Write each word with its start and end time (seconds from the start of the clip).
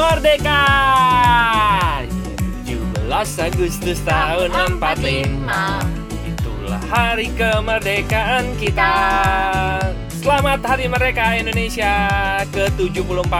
Merdeka 0.00 0.64
17 2.64 3.04
Agustus 3.52 4.00
tahun 4.00 4.48
45 4.80 5.44
Itulah 6.24 6.82
hari 6.88 7.28
kemerdekaan 7.36 8.48
kita 8.56 8.92
Selamat 10.24 10.64
Hari 10.64 10.88
Merdeka 10.88 11.36
Indonesia 11.36 11.92
ke-74 12.48 13.34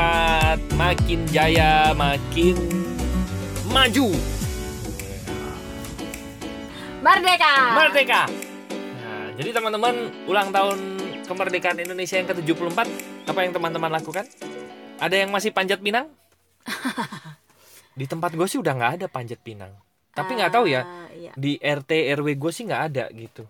Makin 0.77 1.21
jaya, 1.33 1.97
makin 1.97 2.61
maju 3.73 4.13
Merdeka. 7.01 7.55
Merdeka 7.73 8.23
Nah, 9.01 9.33
jadi 9.41 9.51
teman-teman 9.57 10.13
ulang 10.29 10.53
tahun 10.53 10.77
kemerdekaan 11.25 11.81
Indonesia 11.81 12.21
yang 12.21 12.29
ke-74 12.29 12.79
Apa 13.33 13.49
yang 13.49 13.57
teman-teman 13.57 13.97
lakukan? 13.97 14.29
Ada 15.01 15.25
yang 15.25 15.33
masih 15.33 15.57
panjat 15.57 15.81
pinang? 15.81 16.20
Di 17.99 18.05
tempat 18.05 18.33
gue 18.33 18.47
sih 18.47 18.57
udah 18.57 18.73
nggak 18.73 18.93
ada 18.97 19.07
panjat 19.07 19.39
pinang 19.39 19.73
Tapi 20.11 20.35
nggak 20.35 20.53
tahu 20.53 20.67
ya 20.67 20.83
Ah, 20.83 21.07
iya. 21.11 21.33
di 21.35 21.57
RT 21.57 21.91
RW 22.15 22.29
gue 22.35 22.51
sih 22.51 22.65
nggak 22.65 22.83
ada 22.85 23.05
gitu. 23.11 23.47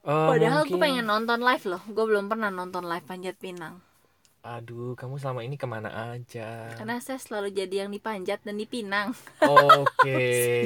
Eh, 0.00 0.28
Padahal 0.28 0.64
gue 0.64 0.70
mungkin- 0.70 0.80
pengen 0.80 1.06
nonton 1.06 1.38
live 1.38 1.64
loh. 1.66 1.82
Gue 1.86 2.04
belum 2.06 2.26
pernah 2.26 2.48
nonton 2.48 2.82
live 2.82 3.04
panjat 3.04 3.36
pinang. 3.36 3.76
Aduh, 4.40 4.94
kamu 4.94 5.18
selama 5.18 5.42
ini 5.42 5.54
ke 5.54 5.66
mana 5.66 5.90
aja? 6.14 6.72
Karena 6.72 6.96
saya 6.98 7.18
selalu 7.18 7.52
jadi 7.52 7.84
yang 7.84 7.90
dipanjat 7.90 8.40
dan 8.40 8.56
dipinang. 8.56 9.12
Oke, 9.42 10.16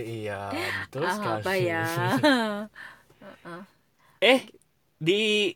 iya 0.23 0.53
betul 0.85 1.03
Ah, 1.03 1.13
sekali. 1.13 1.41
apa 1.41 1.53
ya? 1.57 1.83
eh, 4.23 4.41
di 4.97 5.51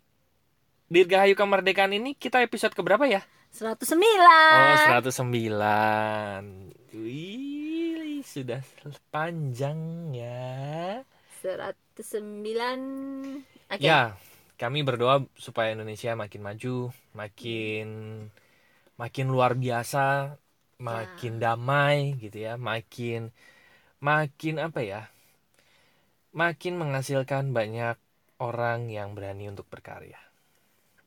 Dirgahayu 0.86 1.34
Kemerdekaan 1.34 1.92
ini 1.92 2.14
kita 2.14 2.40
episode 2.40 2.72
keberapa 2.72 3.06
ya? 3.06 3.22
109. 3.56 3.96
Oh, 3.96 4.76
109. 5.00 6.76
Wih, 6.92 8.20
sudah 8.20 8.60
panjang 9.08 10.12
ya. 10.12 11.00
109. 11.40 13.40
Oke. 13.72 13.80
Ya, 13.80 14.12
kami 14.60 14.84
berdoa 14.84 15.24
supaya 15.40 15.72
Indonesia 15.72 16.12
makin 16.12 16.44
maju, 16.44 16.92
makin 17.16 17.88
makin 19.00 19.26
luar 19.32 19.56
biasa, 19.56 20.36
makin 20.76 21.40
damai 21.40 22.20
gitu 22.20 22.44
ya, 22.44 22.60
makin 22.60 23.32
makin 24.04 24.60
apa 24.60 24.84
ya? 24.84 25.08
Makin 26.36 26.76
menghasilkan 26.76 27.56
banyak 27.56 27.96
orang 28.36 28.92
yang 28.92 29.16
berani 29.16 29.48
untuk 29.48 29.64
berkarya 29.72 30.20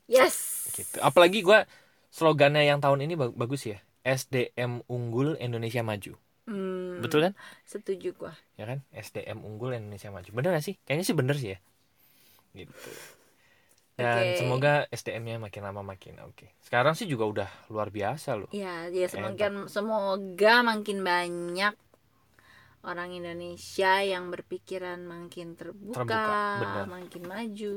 Yes. 0.09 0.65
gitu. 0.73 0.97
Apalagi 1.05 1.45
gua 1.45 1.69
slogannya 2.09 2.65
yang 2.65 2.81
tahun 2.81 3.05
ini 3.05 3.13
bag- 3.15 3.37
bagus 3.37 3.65
ya. 3.65 3.77
SDM 4.03 4.81
unggul 4.89 5.35
Indonesia 5.37 5.83
maju. 5.83 6.15
Hmm, 6.49 6.97
Betul 7.03 7.29
kan? 7.29 7.33
Setuju 7.67 8.17
gua. 8.17 8.33
Ya 8.57 8.65
kan? 8.65 8.81
SDM 8.89 9.45
unggul 9.45 9.77
Indonesia 9.77 10.09
maju. 10.09 10.29
Bener 10.33 10.57
gak 10.57 10.65
sih? 10.65 10.75
Kayaknya 10.87 11.05
sih 11.05 11.15
bener 11.17 11.35
sih 11.37 11.49
ya. 11.53 11.59
Gitu. 12.57 12.91
Dan 13.99 14.15
Oke. 14.15 14.39
semoga 14.39 14.73
SDM-nya 14.89 15.43
makin 15.43 15.59
lama 15.59 15.83
makin 15.83 16.23
oke. 16.23 16.55
Sekarang 16.63 16.95
sih 16.95 17.03
juga 17.03 17.27
udah 17.27 17.49
luar 17.67 17.91
biasa 17.91 18.39
loh. 18.39 18.47
Ya, 18.55 18.87
ya 18.87 19.11
semakin 19.11 19.67
semoga 19.67 20.63
makin 20.63 21.03
banyak 21.03 21.75
orang 22.79 23.11
Indonesia 23.11 23.99
yang 23.99 24.31
berpikiran 24.31 25.03
makin 25.03 25.59
terbuka, 25.59 25.99
Terbuka, 25.99 26.81
makin 26.87 27.23
maju. 27.27 27.75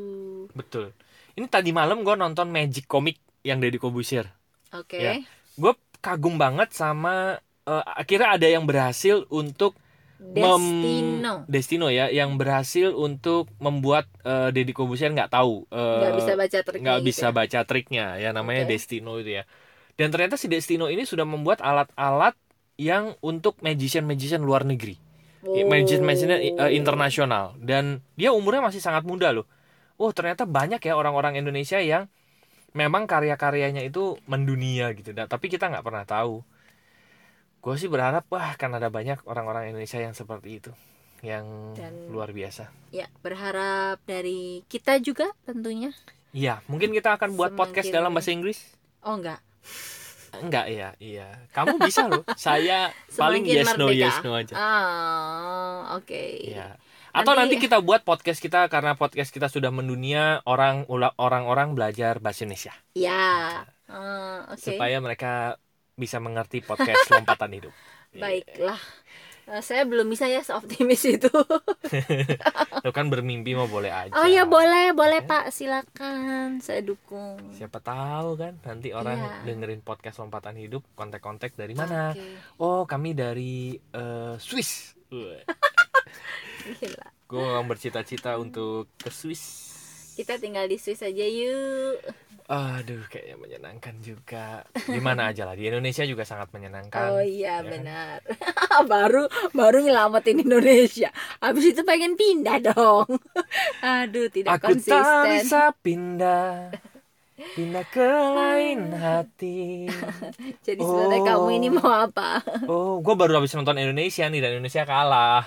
Betul. 0.55 0.95
Ini 1.35 1.47
tadi 1.51 1.75
malam 1.75 2.07
gue 2.07 2.15
nonton 2.15 2.55
Magic 2.55 2.87
Comic 2.87 3.19
yang 3.43 3.59
Deddy 3.63 3.79
Kobusir. 3.79 4.31
Oke. 4.73 4.99
Ya. 4.99 5.13
Gue 5.59 5.75
kagum 6.03 6.39
banget 6.41 6.75
sama 6.75 7.39
eh, 7.67 7.85
akhirnya 7.87 8.39
ada 8.39 8.49
yang 8.49 8.65
berhasil 8.67 9.27
untuk 9.31 9.77
mem- 10.23 10.83
Destino. 10.83 11.33
Destino 11.51 11.87
ya, 11.91 12.07
yang 12.11 12.39
berhasil 12.39 12.95
untuk 12.95 13.51
membuat 13.59 14.07
eh, 14.23 14.55
Deddy 14.55 14.73
Kobusir 14.75 15.11
nggak 15.11 15.35
tahu 15.35 15.67
eh, 15.71 15.99
nggak 16.03 16.15
bisa 16.19 16.33
baca 16.39 16.59
triknya 16.63 16.83
nggak 16.83 16.99
gitu 17.03 17.09
bisa 17.11 17.27
ya. 17.27 17.35
baca 17.35 17.61
triknya 17.67 18.07
ya 18.23 18.31
namanya 18.31 18.63
Oke. 18.67 18.71
Destino 18.75 19.19
itu 19.19 19.43
ya. 19.43 19.45
Dan 19.99 20.09
ternyata 20.09 20.41
si 20.41 20.49
Destino 20.49 20.89
ini 20.89 21.05
sudah 21.05 21.29
membuat 21.29 21.61
alat-alat 21.61 22.33
yang 22.81 23.13
untuk 23.21 23.61
magician-magician 23.61 24.41
luar 24.41 24.65
negeri. 24.65 24.97
Oh. 25.45 25.53
Magician-magician 25.53 26.33
eh, 26.33 26.73
internasional 26.73 27.59
dan 27.61 28.01
dia 28.15 28.31
umurnya 28.33 28.63
masih 28.65 28.81
sangat 28.81 29.03
muda 29.05 29.35
loh. 29.35 29.45
Oh, 30.01 30.11
ternyata 30.11 30.49
banyak 30.49 30.81
ya 30.83 30.95
orang-orang 30.97 31.39
Indonesia 31.39 31.79
yang 31.79 32.09
memang 32.73 33.05
karya-karyanya 33.09 33.85
itu 33.85 34.17
mendunia 34.25 34.93
gitu. 34.97 35.13
Dan, 35.13 35.29
tapi 35.29 35.49
kita 35.49 35.69
nggak 35.69 35.85
pernah 35.85 36.05
tahu. 36.05 36.41
Gue 37.63 37.75
sih 37.79 37.87
berharap 37.87 38.27
wah 38.29 38.59
kan 38.59 38.75
ada 38.75 38.91
banyak 38.91 39.23
orang-orang 39.25 39.71
Indonesia 39.71 40.03
yang 40.03 40.19
seperti 40.19 40.59
itu, 40.59 40.73
yang 41.23 41.77
Dan- 41.79 42.11
luar 42.11 42.35
biasa. 42.35 42.75
Ya, 42.91 43.07
berharap 43.23 44.03
dari 44.03 44.67
kita 44.67 44.99
juga 44.99 45.31
tentunya. 45.47 45.95
Iya, 46.35 46.59
mungkin 46.67 46.91
kita 46.91 47.15
akan 47.21 47.37
buat 47.39 47.55
podcast 47.55 47.93
Semakin- 47.93 47.99
dalam 48.03 48.11
bahasa 48.11 48.31
Inggris. 48.35 48.59
Oh 49.07 49.15
enggak. 49.15 49.39
Enggak 50.33 50.67
ya, 50.73 50.97
iya. 50.97 51.29
Kamu 51.53 51.77
bisa 51.77 52.09
loh. 52.09 52.25
Saya 52.41 52.89
paling 53.15 53.45
yes 53.45 53.77
no 53.77 53.93
yes 53.93 54.17
no 54.25 54.33
aja. 54.33 54.57
Oh, 54.57 56.01
oke. 56.01 56.25
Iya. 56.49 56.81
Atau 57.13 57.33
Nanti- 57.33 57.55
nanti 57.55 57.69
kita 57.69 57.79
buat 57.79 58.03
podcast 58.03 58.41
kita 58.41 58.67
karena 58.67 58.97
podcast 58.97 59.29
kita 59.29 59.47
sudah 59.47 59.69
mendunia 59.69 60.41
orang 60.43 60.89
orang-orang 61.15 61.73
belajar 61.73 62.17
bahasa 62.19 62.43
Indonesia 62.43 62.73
Ya. 62.93 63.63
Eh, 63.85 64.41
oke. 64.49 64.57
supaya 64.59 64.97
mereka 64.99 65.61
bisa 65.93 66.17
mengerti 66.17 66.61
podcast 66.61 67.05
lompatan 67.07 67.53
hidup. 67.53 67.75
Baiklah. 68.17 68.81
Eh, 69.45 69.61
saya 69.61 69.85
belum 69.85 70.07
bisa 70.07 70.25
ya 70.25 70.41
seoptimis 70.41 71.03
itu. 71.05 71.29
Lo 72.85 72.91
kan 72.91 73.07
bermimpi 73.07 73.53
mau 73.53 73.67
boleh 73.67 73.91
aja. 73.91 74.15
Oh 74.15 74.25
ya 74.25 74.47
boleh, 74.47 74.95
boleh 74.95 75.21
Pak, 75.21 75.51
silakan. 75.51 76.59
Saya 76.59 76.81
dukung. 76.81 77.37
Siapa 77.53 77.77
tahu 77.79 78.39
kan 78.39 78.57
nanti 78.63 78.91
orang 78.91 79.19
Iya. 79.19 79.53
dengerin 79.53 79.83
podcast 79.83 80.17
lompatan 80.17 80.57
hidup 80.57 80.81
kontak-kontak 80.95 81.53
dari 81.53 81.75
mana? 81.75 82.15
Oke. 82.15 82.25
Oh, 82.57 82.87
kami 82.87 83.13
dari 83.13 83.77
eh, 83.77 84.35
Swiss. 84.39 84.97
Gila. 86.63 87.07
Gue 87.27 87.41
memang 87.41 87.67
bercita-cita 87.67 88.37
untuk 88.37 88.87
ke 88.97 89.09
Swiss. 89.09 89.73
Kita 90.13 90.37
tinggal 90.37 90.67
di 90.67 90.77
Swiss 90.77 91.01
aja 91.01 91.25
yuk. 91.25 91.97
Aduh, 92.45 93.01
kayaknya 93.09 93.37
menyenangkan 93.39 93.97
juga. 93.99 94.61
Di 94.77 95.01
mana 95.01 95.33
aja 95.33 95.49
lah, 95.49 95.57
di 95.57 95.65
Indonesia 95.65 96.05
juga 96.05 96.21
sangat 96.23 96.53
menyenangkan. 96.53 97.09
Oh 97.09 97.25
iya 97.25 97.59
ya 97.59 97.65
kan? 97.65 97.71
benar. 97.71 98.17
baru 98.93 99.25
baru 99.53 99.79
nyelamatin 99.81 100.45
Indonesia. 100.45 101.09
Habis 101.39 101.73
itu 101.73 101.81
pengen 101.81 102.13
pindah 102.13 102.61
dong. 102.61 103.09
Aduh, 103.81 104.29
tidak 104.29 104.61
Aku 104.61 104.77
tak 104.77 104.85
konsisten. 104.85 105.25
bisa 105.33 105.63
pindah, 105.81 106.77
pindah 107.57 107.87
ke 107.89 108.05
lain 108.37 108.81
hati. 108.93 109.89
Jadi 110.67 110.81
sebenarnya 110.83 111.21
Oh. 111.25 111.27
kamu 111.33 111.49
ini 111.57 111.69
mau 111.73 111.89
apa? 111.89 112.45
Oh, 112.69 113.01
gue 113.01 113.15
baru 113.17 113.41
habis 113.41 113.55
nonton 113.57 113.81
Indonesia 113.81 114.29
nih 114.29 114.45
dan 114.45 114.61
Indonesia 114.61 114.85
kalah. 114.85 115.47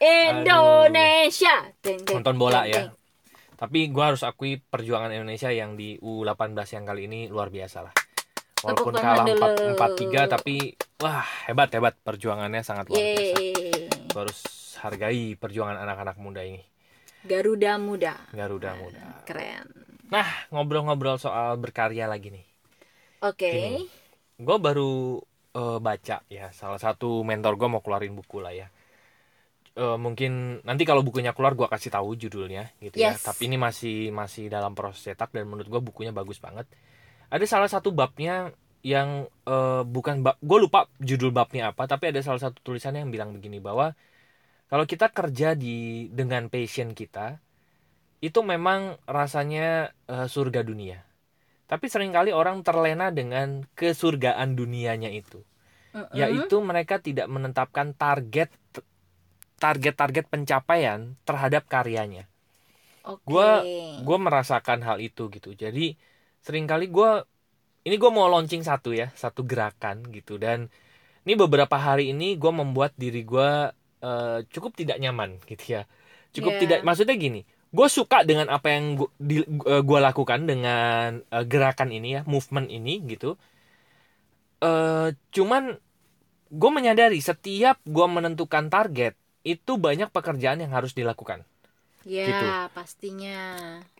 Indonesia. 0.00 1.72
Deng, 1.80 2.04
Nonton 2.04 2.36
bola 2.36 2.68
ya. 2.68 2.92
Tapi 3.56 3.88
gue 3.88 4.04
harus 4.04 4.20
akui 4.20 4.60
perjuangan 4.60 5.08
Indonesia 5.08 5.48
yang 5.48 5.80
di 5.80 5.96
U18 5.96 6.52
yang 6.76 6.84
kali 6.84 7.08
ini 7.08 7.20
luar 7.32 7.48
biasa 7.48 7.78
lah. 7.80 7.94
Walaupun 8.60 8.92
Tepuk 8.92 9.04
kalah 9.04 9.24
tangan 9.24 9.76
4 9.76 10.12
dulu. 10.12 10.12
4-3 10.12 10.34
tapi 10.36 10.54
wah 11.00 11.24
hebat 11.48 11.70
hebat 11.72 11.94
perjuangannya 12.04 12.60
sangat 12.60 12.92
luar 12.92 13.00
biasa. 13.00 13.36
Gua 14.12 14.20
harus 14.28 14.40
hargai 14.84 15.36
perjuangan 15.40 15.80
anak-anak 15.80 16.16
muda 16.20 16.44
ini. 16.44 16.60
Garuda 17.24 17.80
muda. 17.80 18.14
Garuda 18.30 18.76
muda. 18.76 19.24
Keren. 19.24 19.66
Nah, 20.06 20.28
ngobrol-ngobrol 20.54 21.18
soal 21.18 21.58
berkarya 21.58 22.06
lagi 22.06 22.30
nih. 22.30 22.46
Oke. 23.26 23.50
Gini. 23.50 23.82
Gue 24.36 24.56
baru 24.60 25.18
eh, 25.56 25.78
baca 25.82 26.22
ya, 26.28 26.52
salah 26.54 26.78
satu 26.78 27.24
mentor 27.26 27.58
gue 27.58 27.68
mau 27.72 27.82
keluarin 27.82 28.14
buku 28.14 28.38
lah 28.38 28.54
ya. 28.54 28.68
Eh, 29.76 29.98
mungkin 30.00 30.64
nanti 30.64 30.88
kalau 30.88 31.04
bukunya 31.04 31.36
keluar 31.36 31.52
gue 31.52 31.68
kasih 31.68 31.92
tahu 31.92 32.16
judulnya 32.16 32.72
gitu 32.80 32.96
ya. 32.96 33.12
Yes. 33.12 33.28
Tapi 33.28 33.52
ini 33.52 33.60
masih 33.60 34.08
masih 34.08 34.48
dalam 34.48 34.72
proses 34.72 35.04
cetak 35.04 35.36
dan 35.36 35.44
menurut 35.44 35.68
gue 35.68 35.82
bukunya 35.84 36.16
bagus 36.16 36.40
banget. 36.40 36.64
Ada 37.28 37.44
salah 37.44 37.68
satu 37.68 37.92
babnya 37.92 38.56
yang 38.80 39.28
eh, 39.44 39.82
bukan 39.84 40.24
bab, 40.24 40.40
gue 40.40 40.58
lupa 40.64 40.88
judul 40.96 41.28
babnya 41.28 41.76
apa, 41.76 41.84
tapi 41.84 42.08
ada 42.08 42.24
salah 42.24 42.40
satu 42.40 42.56
tulisannya 42.64 43.04
yang 43.04 43.12
bilang 43.12 43.36
begini 43.36 43.60
bahwa 43.60 43.92
kalau 44.72 44.88
kita 44.88 45.12
kerja 45.12 45.52
di 45.52 46.08
dengan 46.08 46.48
passion 46.48 46.96
kita, 46.96 47.36
itu 48.24 48.40
memang 48.40 48.96
rasanya 49.04 49.92
eh, 50.08 50.24
surga 50.24 50.64
dunia. 50.64 51.04
Tapi 51.68 51.84
sering 51.92 52.16
kali 52.16 52.32
orang 52.32 52.64
terlena 52.64 53.12
dengan 53.12 53.66
kesurgaan 53.76 54.56
dunianya 54.56 55.12
itu, 55.12 55.44
Mm-mm. 55.92 56.16
yaitu 56.16 56.56
mereka 56.64 56.96
tidak 56.96 57.28
menetapkan 57.28 57.92
target 57.92 58.48
target-target 59.62 60.24
pencapaian 60.32 61.00
terhadap 61.28 61.62
karyanya. 61.72 62.24
Gua- 63.28 63.62
Gue 64.06 64.18
merasakan 64.20 64.80
hal 64.86 64.98
itu 65.00 65.22
gitu. 65.32 65.50
Jadi 65.56 65.96
sering 66.44 66.66
kali 66.70 66.86
gue 66.92 67.10
ini 67.86 67.96
gue 68.02 68.10
mau 68.12 68.26
launching 68.32 68.62
satu 68.66 68.90
ya, 68.96 69.08
satu 69.14 69.42
gerakan 69.46 69.96
gitu 70.16 70.36
dan 70.36 70.68
ini 71.26 71.34
beberapa 71.38 71.76
hari 71.78 72.12
ini 72.14 72.36
gue 72.38 72.52
membuat 72.54 72.92
diri 72.98 73.22
gue 73.26 73.50
uh, 74.02 74.38
cukup 74.54 74.72
tidak 74.78 74.98
nyaman 75.02 75.38
gitu 75.50 75.64
ya 75.80 75.82
cukup 76.34 76.52
Yeah. 76.56 76.62
tidak 76.62 76.78
maksudnya 76.86 77.16
gini 77.18 77.40
gue 77.76 77.88
suka 77.90 78.22
dengan 78.28 78.48
apa 78.52 78.68
yang 78.74 78.84
gue 79.00 79.08
gue 79.82 79.98
lakukan 80.08 80.40
dengan 80.46 81.20
uh, 81.34 81.44
gerakan 81.46 81.90
ini 81.92 82.08
ya 82.16 82.22
movement 82.28 82.68
ini 82.70 83.02
gitu 83.10 83.36
Eh 84.60 85.08
cuman 85.34 85.62
gue 86.60 86.70
menyadari 86.72 87.18
setiap 87.20 87.76
gue 87.84 88.06
menentukan 88.16 88.66
target 88.72 89.14
itu 89.46 89.78
banyak 89.78 90.10
pekerjaan 90.10 90.58
yang 90.58 90.74
harus 90.74 90.90
dilakukan 90.90 91.46
Ya, 92.06 92.26
Gitu. 92.30 92.46
pastinya. 92.70 93.38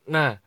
Nah, 0.07 0.39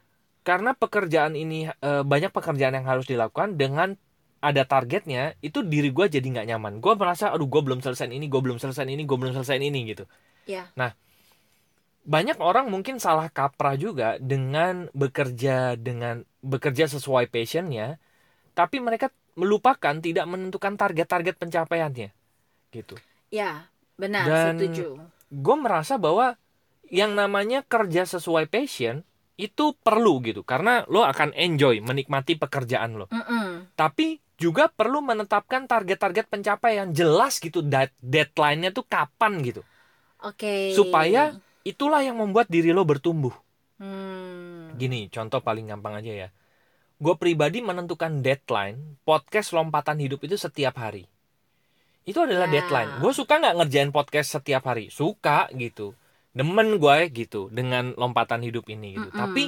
karena 0.48 0.72
pekerjaan 0.72 1.36
ini 1.36 1.68
eh, 1.68 2.04
banyak 2.07 2.31
pekerjaan 2.31 2.72
yang 2.80 2.88
harus 2.88 3.04
dilakukan 3.04 3.60
dengan 3.60 4.00
ada 4.40 4.63
targetnya, 4.63 5.36
itu 5.44 5.60
diri 5.60 5.92
gue 5.92 6.07
jadi 6.07 6.24
nggak 6.24 6.48
nyaman. 6.56 6.74
Gue 6.80 6.96
merasa, 6.96 7.36
aduh, 7.36 7.44
gue 7.51 7.60
belum 7.60 7.84
selesai 7.84 8.07
ini, 8.07 8.31
gue 8.31 8.40
belum 8.40 8.56
selesai 8.56 8.88
ini, 8.88 9.04
gue 9.04 9.18
belum 9.19 9.36
selesai 9.36 9.60
ini 9.60 9.80
gitu. 9.92 10.07
Ya. 10.48 10.72
Banyak 12.07 12.40
orang 12.40 12.72
mungkin 12.72 12.98
salah 13.04 13.28
kaprah 13.28 13.75
juga 13.75 14.16
dengan 14.24 14.88
bekerja 14.95 15.75
dengan 15.75 16.24
bekerja 16.40 16.88
sesuai 16.88 17.28
passionnya, 17.28 18.00
tapi 18.56 18.80
mereka 18.80 19.12
melupakan 19.36 20.00
tidak 20.00 20.24
menentukan 20.24 20.80
target-target 20.80 21.36
pencapaiannya, 21.36 22.10
gitu. 22.72 22.95
Ya, 23.30 23.68
benar, 24.00 24.24
Dan- 24.24 24.56
setuju. 24.56 24.96
Gue 25.28 25.56
merasa 25.56 26.00
bahwa 26.00 26.40
yang 26.88 27.13
namanya 27.13 27.62
kerja 27.62 28.07
sesuai 28.07 28.48
passion 28.48 29.04
itu 29.36 29.72
perlu 29.78 30.19
gitu, 30.19 30.42
karena 30.42 30.84
lo 30.88 31.04
akan 31.04 31.31
enjoy 31.31 31.80
menikmati 31.80 32.36
pekerjaan 32.36 32.96
lo. 32.96 33.06
Mm-mm. 33.07 33.72
tapi 33.75 34.18
juga 34.36 34.68
perlu 34.68 35.00
menetapkan 35.00 35.63
target-target 35.63 36.28
pencapaian 36.28 36.90
jelas 36.90 37.38
gitu 37.38 37.60
dat- 37.60 37.92
deadline-nya 38.00 38.72
tuh 38.72 38.84
kapan 38.84 39.44
gitu 39.44 39.62
Oke. 40.19 40.72
Supaya- 40.72 41.36
itulah 41.62 42.00
yang 42.00 42.16
membuat 42.18 42.48
diri 42.48 42.72
lo 42.72 42.84
bertumbuh 42.84 43.36
Hmm. 43.80 44.75
gini 44.75 45.07
contoh 45.07 45.40
paling 45.40 45.68
gampang 45.68 46.00
aja 46.00 46.12
ya 46.12 46.30
gue 46.95 47.16
pribadi 47.16 47.60
menentukan 47.60 48.19
deadline 48.19 49.00
podcast 49.04 49.52
lompatan 49.52 50.00
hidup 50.00 50.19
itu 50.19 50.36
setiap 50.36 50.75
hari 50.75 51.07
itu 52.09 52.19
adalah 52.19 52.50
Ya. 52.50 52.59
deadline 52.59 52.91
gue 52.97 53.11
suka 53.13 53.38
nggak 53.38 53.56
ngerjain 53.61 53.91
podcast 53.94 54.41
setiap 54.41 54.65
hari 54.65 54.89
suka 54.89 55.45
gitu 55.53 55.94
demen 56.33 56.81
gue 56.81 56.97
gitu 57.13 57.53
dengan 57.53 57.94
lompatan 57.94 58.41
hidup 58.41 58.65
ini 58.69 58.97
gitu 58.97 59.09
Mm-mm. 59.13 59.21
tapi 59.21 59.44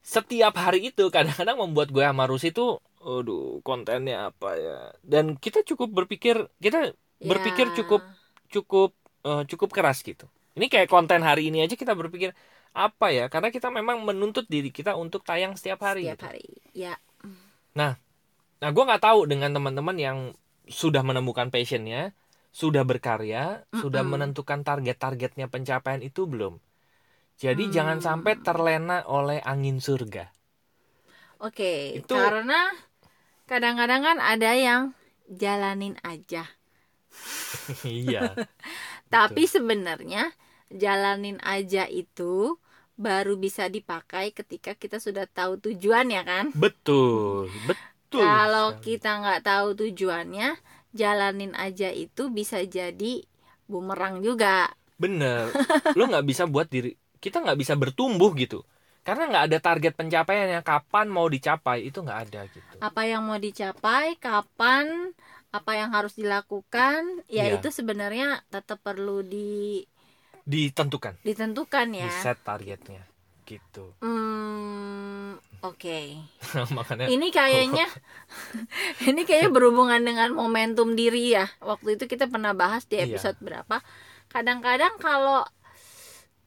setiap 0.00 0.54
hari 0.56 0.90
itu 0.94 1.10
kadang-kadang 1.12 1.60
membuat 1.60 1.90
gue 1.92 2.00
sama 2.06 2.24
Rusi 2.24 2.54
tuh 2.54 2.80
aduh 3.00 3.60
kontennya 3.64 4.28
apa 4.28 4.48
ya 4.56 4.78
dan 5.02 5.34
kita 5.36 5.64
cukup 5.64 5.88
berpikir 6.04 6.48
kita 6.58 6.92
berpikir 7.20 7.66
Ya. 7.72 7.74
cukup 7.82 8.02
cukup 8.48 8.90
eh, 9.24 9.42
cukup 9.50 9.68
keras 9.72 10.00
gitu 10.00 10.24
ini 10.56 10.66
kayak 10.68 10.88
konten 10.88 11.20
hari 11.20 11.48
ini 11.52 11.64
aja 11.64 11.76
kita 11.76 11.92
berpikir 11.92 12.32
apa 12.70 13.10
ya 13.10 13.26
karena 13.26 13.50
kita 13.50 13.66
memang 13.68 14.06
menuntut 14.06 14.46
diri 14.46 14.70
kita 14.70 14.94
untuk 14.94 15.26
tayang 15.26 15.58
setiap 15.58 15.82
hari 15.82 16.06
setiap 16.06 16.16
gitu. 16.16 16.26
hari. 16.30 16.44
Ya. 16.72 16.94
nah 17.74 17.96
gue 18.60 18.84
nggak 18.84 19.00
tahu 19.00 19.24
dengan 19.24 19.50
teman-teman 19.56 19.96
yang 19.96 20.18
sudah 20.82 21.02
menemukan 21.08 21.48
passionnya 21.54 22.02
sudah 22.60 22.82
berkarya 22.90 23.44
sudah 23.80 24.02
Mm-mm. 24.02 24.10
menentukan 24.12 24.60
target-targetnya 24.68 25.46
pencapaian 25.54 26.02
itu 26.10 26.22
belum 26.32 26.54
jadi 27.42 27.64
Hmm. 27.64 27.74
jangan 27.76 27.98
sampai 28.08 28.34
terlena 28.46 28.98
oleh 29.18 29.38
angin 29.52 29.78
surga 29.86 30.24
Oke, 31.40 31.72
Itu- 31.98 32.14
karena 32.14 32.60
kadang-kadang 33.50 34.02
kan 34.08 34.18
ada 34.32 34.52
yang 34.66 34.82
jalanin 35.42 35.96
aja. 36.06 36.44
iya 37.84 38.38
Tapi 39.14 39.44
sebenarnya 39.48 40.32
jalanin 40.70 41.38
aja 41.42 41.84
itu 41.90 42.56
baru 43.00 43.34
bisa 43.40 43.66
dipakai 43.72 44.30
ketika 44.36 44.76
kita 44.76 45.00
sudah 45.00 45.24
tahu 45.26 45.56
tujuan 45.70 46.06
ya 46.12 46.22
kan? 46.22 46.52
betul 46.60 47.50
betul 47.66 47.89
Kalau 48.10 48.68
sekali. 48.74 48.84
kita 48.86 49.10
nggak 49.22 49.40
tahu 49.48 49.68
tujuannya, 49.80 50.48
jalanin 51.00 51.52
aja 51.66 51.88
itu 52.04 52.22
bisa 52.38 52.58
jadi 52.76 53.22
bumerang 53.70 54.14
juga. 54.26 54.70
bener 55.02 55.44
lo 55.96 56.02
nggak 56.10 56.26
bisa 56.30 56.44
buat 56.52 56.68
diri 56.68 56.92
kita 57.24 57.36
nggak 57.44 57.58
bisa 57.62 57.74
bertumbuh 57.82 58.30
gitu 58.36 58.58
karena 59.06 59.22
nggak 59.30 59.44
ada 59.48 59.58
target 59.66 59.92
pencapaiannya 59.96 60.60
kapan 60.60 61.06
mau 61.08 61.26
dicapai 61.34 61.78
itu 61.88 61.98
nggak 62.04 62.20
ada 62.28 62.40
gitu 62.52 62.76
Apa 62.80 63.02
yang 63.04 63.22
mau 63.28 63.36
dicapai, 63.36 64.16
kapan, 64.16 65.12
apa 65.52 65.72
yang 65.80 65.90
harus 65.96 66.14
dilakukan, 66.16 67.00
ya 67.28 67.44
Iya. 67.44 67.60
itu 67.60 67.68
sebenarnya 67.68 68.40
tetap 68.48 68.78
perlu 68.80 69.20
di 69.20 69.84
ditentukan 70.44 71.14
ditentukan 71.26 71.86
di 72.00 72.08
ya. 72.08 72.10
set 72.10 72.38
targetnya 72.44 73.02
gitu 73.48 73.84
Hmm, 74.00 75.36
oke. 75.62 75.98
makanya 76.76 77.06
Ini 77.08 77.28
kayaknya 77.30 77.86
ini 79.08 79.22
kayaknya 79.28 79.50
berhubungan 79.52 80.00
dengan 80.00 80.32
momentum 80.32 80.96
diri 80.96 81.34
ya. 81.36 81.46
Waktu 81.60 81.96
itu 82.00 82.04
kita 82.08 82.26
pernah 82.28 82.52
bahas 82.56 82.84
di 82.86 82.96
Iya. 82.98 83.16
episode 83.16 83.38
berapa. 83.40 83.80
Kadang-kadang 84.30 84.96
kalau 84.98 85.44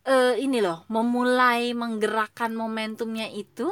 eh, 0.03 0.35
ini 0.37 0.59
loh, 0.59 0.83
memulai 0.91 1.71
menggerakkan 1.71 2.51
momentumnya 2.51 3.31
itu 3.31 3.71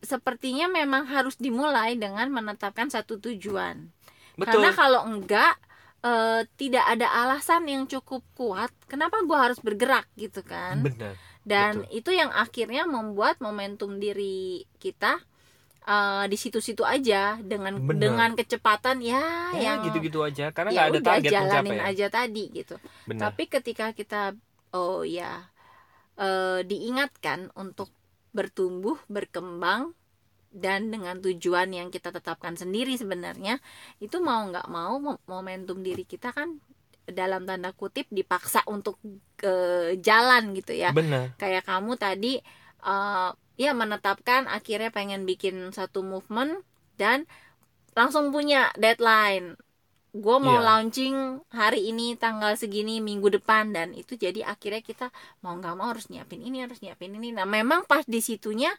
sepertinya 0.00 0.66
memang 0.66 1.04
harus 1.06 1.36
dimulai 1.36 1.94
dengan 1.94 2.32
menetapkan 2.32 2.88
satu 2.88 3.20
tujuan. 3.20 3.92
betul 4.40 4.64
Karena 4.64 4.70
kalau 4.72 5.04
enggak 5.04 5.54
eh, 6.00 6.48
tidak 6.56 6.84
ada 6.88 7.06
alasan 7.24 7.68
yang 7.68 7.84
cukup 7.84 8.24
kuat 8.32 8.72
kenapa 8.88 9.20
gua 9.28 9.52
harus 9.52 9.60
bergerak 9.60 10.08
gitu 10.16 10.40
kan 10.40 10.80
bener 10.80 11.12
dan 11.44 11.88
itu 11.88 12.12
yang 12.12 12.28
akhirnya 12.30 12.84
membuat 12.84 13.40
momentum 13.40 13.96
diri 13.96 14.64
kita 14.76 15.20
eh, 15.88 16.24
di 16.28 16.36
situ-situ 16.36 16.84
aja 16.84 17.40
dengan 17.40 17.80
Bener. 17.80 18.12
dengan 18.12 18.30
kecepatan 18.36 19.00
ya, 19.00 19.50
ya 19.56 19.74
yang 19.74 19.76
gitu-gitu 19.88 20.20
aja. 20.20 20.52
Karena 20.52 20.70
ya 20.70 20.76
nggak 20.76 20.86
ada 20.86 20.98
udah 21.00 21.08
target 21.08 21.30
jalanin 21.32 21.72
pencapaian. 21.80 21.88
aja 21.88 22.06
tadi 22.12 22.44
gitu. 22.52 22.76
Bener 23.08 23.20
tapi 23.24 23.42
ketika 23.48 23.86
kita 23.96 24.36
oh 24.76 25.02
ya 25.02 25.48
eh, 26.20 26.60
diingatkan 26.62 27.50
untuk 27.56 27.88
bertumbuh 28.30 28.94
berkembang 29.10 29.96
dan 30.50 30.90
dengan 30.90 31.22
tujuan 31.22 31.70
yang 31.70 31.88
kita 31.94 32.10
tetapkan 32.10 32.58
sendiri 32.58 32.98
sebenarnya 32.98 33.62
itu 34.02 34.18
mau 34.18 34.42
nggak 34.50 34.66
mau 34.66 34.98
mo- 34.98 35.22
momentum 35.30 35.78
diri 35.78 36.02
kita 36.02 36.34
kan 36.34 36.58
dalam 37.12 37.42
tanda 37.48 37.70
kutip 37.76 38.06
dipaksa 38.10 38.60
untuk 38.66 38.96
ke 39.40 39.48
jalan 40.00 40.42
gitu 40.58 40.72
ya. 40.74 40.90
Bener 40.94 41.30
kayak 41.40 41.64
kamu 41.68 41.92
tadi 42.00 42.40
eh, 42.86 43.28
ya 43.60 43.70
menetapkan 43.76 44.48
akhirnya 44.48 44.90
pengen 44.94 45.28
bikin 45.28 45.72
satu 45.76 46.00
movement 46.04 46.64
dan 47.00 47.24
langsung 47.98 48.30
punya 48.34 48.70
deadline. 48.78 49.56
Gue 50.10 50.36
mau 50.42 50.58
Iya. 50.58 50.66
launching 50.68 51.16
hari 51.54 51.80
ini 51.90 52.18
tanggal 52.18 52.52
segini 52.58 52.98
minggu 52.98 53.30
depan 53.30 53.70
dan 53.76 53.94
itu 53.94 54.18
jadi 54.18 54.42
akhirnya 54.42 54.82
kita 54.82 55.06
mau 55.42 55.54
nggak 55.58 55.74
mau 55.78 55.88
harus 55.94 56.10
nyiapin 56.10 56.42
ini 56.42 56.66
harus 56.66 56.82
nyiapin 56.82 57.14
ini. 57.14 57.30
Nah 57.30 57.46
memang 57.46 57.86
pas 57.86 58.02
di 58.06 58.18
situnya 58.18 58.70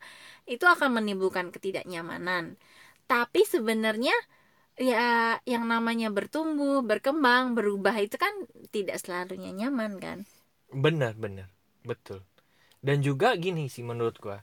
itu 0.48 0.66
akan 0.68 1.00
menimbulkan 1.00 1.48
ketidaknyamanan. 1.56 2.60
Tapi 3.08 3.42
sebenarnya 3.48 4.16
ya 4.82 5.38
yang 5.46 5.64
namanya 5.70 6.10
bertumbuh 6.10 6.82
berkembang 6.82 7.54
berubah 7.58 7.96
itu 8.02 8.18
kan 8.18 8.34
tidak 8.76 8.98
selalunya 9.02 9.52
nyaman 9.54 9.94
kan? 10.02 10.18
Bener 10.74 11.14
bener 11.14 11.48
betul. 11.86 12.20
Dan 12.82 13.06
juga 13.06 13.38
gini 13.38 13.70
sih 13.70 13.86
menurut 13.86 14.18
gua. 14.18 14.42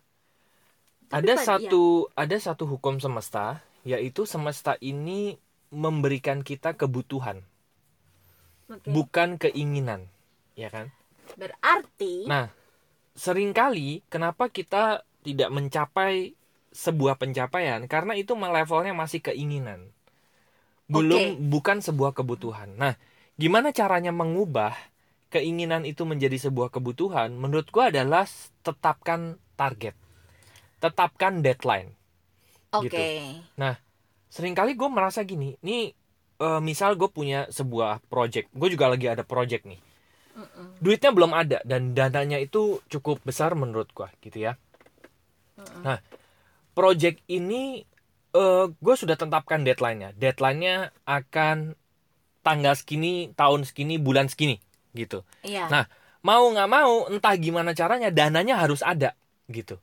Tapi 1.08 1.24
ada 1.24 1.34
pada- 1.34 1.46
satu 1.48 2.06
ada 2.14 2.36
satu 2.38 2.64
hukum 2.68 3.02
semesta 3.02 3.60
yaitu 3.82 4.22
semesta 4.28 4.76
ini 4.78 5.40
memberikan 5.74 6.44
kita 6.44 6.76
kebutuhan. 6.76 7.42
Oke. 8.68 8.84
bukan 8.84 9.40
keinginan 9.40 10.12
ya 10.52 10.68
kan? 10.68 10.92
Berarti 11.40 12.28
Nah, 12.28 12.52
sering 13.16 13.56
kali 13.56 14.04
kenapa 14.12 14.52
kita 14.52 15.08
tidak 15.24 15.48
mencapai 15.48 16.36
sebuah 16.68 17.16
pencapaian? 17.16 17.80
Karena 17.88 18.12
itu 18.12 18.36
levelnya 18.36 18.92
masih 18.92 19.24
keinginan. 19.24 19.88
Belum 20.88 21.36
Oke. 21.36 21.40
bukan 21.52 21.78
sebuah 21.84 22.16
kebutuhan. 22.16 22.74
Nah, 22.80 22.96
gimana 23.36 23.70
caranya 23.76 24.10
mengubah 24.10 24.72
keinginan 25.28 25.84
itu 25.84 26.08
menjadi 26.08 26.48
sebuah 26.48 26.72
kebutuhan? 26.72 27.36
Menurut 27.36 27.68
gua 27.68 27.92
adalah 27.92 28.24
tetapkan 28.64 29.36
target. 29.54 29.94
Tetapkan 30.80 31.44
deadline. 31.44 31.92
oke. 32.72 32.88
gitu. 32.88 33.02
Seringkali 34.28 34.76
gue 34.76 34.88
merasa 34.92 35.24
gini, 35.24 35.56
nih 35.64 35.92
eh, 36.40 36.60
misal 36.60 37.00
gue 37.00 37.08
punya 37.08 37.48
sebuah 37.48 38.04
project, 38.12 38.52
gue 38.52 38.68
juga 38.68 38.92
lagi 38.92 39.08
ada 39.08 39.24
project 39.24 39.64
nih 39.64 39.80
duitnya 40.78 41.10
belum 41.10 41.32
ada 41.34 41.58
dan 41.66 41.92
dananya 41.94 42.38
itu 42.38 42.78
cukup 42.86 43.22
besar 43.26 43.58
menurut 43.58 43.90
gua 43.90 44.10
gitu 44.22 44.46
ya. 44.46 44.54
Nah, 45.82 45.98
project 46.72 47.18
ini 47.26 47.82
eh 48.32 48.64
gue 48.68 48.94
sudah 48.94 49.14
tetapkan 49.14 49.62
deadline-nya. 49.62 50.12
Deadline-nya 50.12 50.92
akan 51.04 51.72
tanggal 52.40 52.74
segini 52.74 53.32
tahun 53.32 53.64
segini 53.64 53.96
bulan 53.96 54.26
segini 54.26 54.56
gitu 54.92 55.20
Iya. 55.42 55.68
Nah, 55.68 55.84
mau 56.20 56.48
nggak 56.48 56.68
mau 56.68 57.04
entah 57.06 57.36
gimana 57.36 57.72
caranya 57.72 58.08
dananya 58.08 58.56
harus 58.56 58.80
ada 58.80 59.12
gitu 59.46 59.76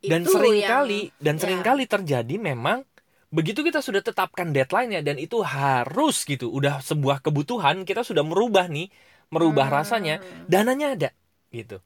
dan 0.00 0.24
Itu 0.24 0.32
sering 0.32 0.56
yang- 0.58 0.68
kali 0.70 1.00
dan 1.16 1.36
ya. 1.36 1.40
sering 1.40 1.60
kali 1.60 1.84
terjadi 1.84 2.34
memang 2.36 2.88
begitu 3.28 3.60
kita 3.60 3.78
sudah 3.78 4.00
tetapkan 4.00 4.48
deadline 4.48 4.90
ya 4.90 5.00
dan 5.00 5.16
itu 5.16 5.40
harus 5.40 6.24
gitu 6.24 6.48
udah 6.48 6.80
sebuah 6.80 7.20
kebutuhan 7.20 7.84
kita 7.84 8.00
sudah 8.00 8.24
merubah 8.24 8.64
nih 8.66 8.88
merubah 9.28 9.68
Hmm. 9.68 9.76
rasanya 9.76 10.14
dananya 10.44 10.96
ada 10.96 11.10
gitu 11.50 11.84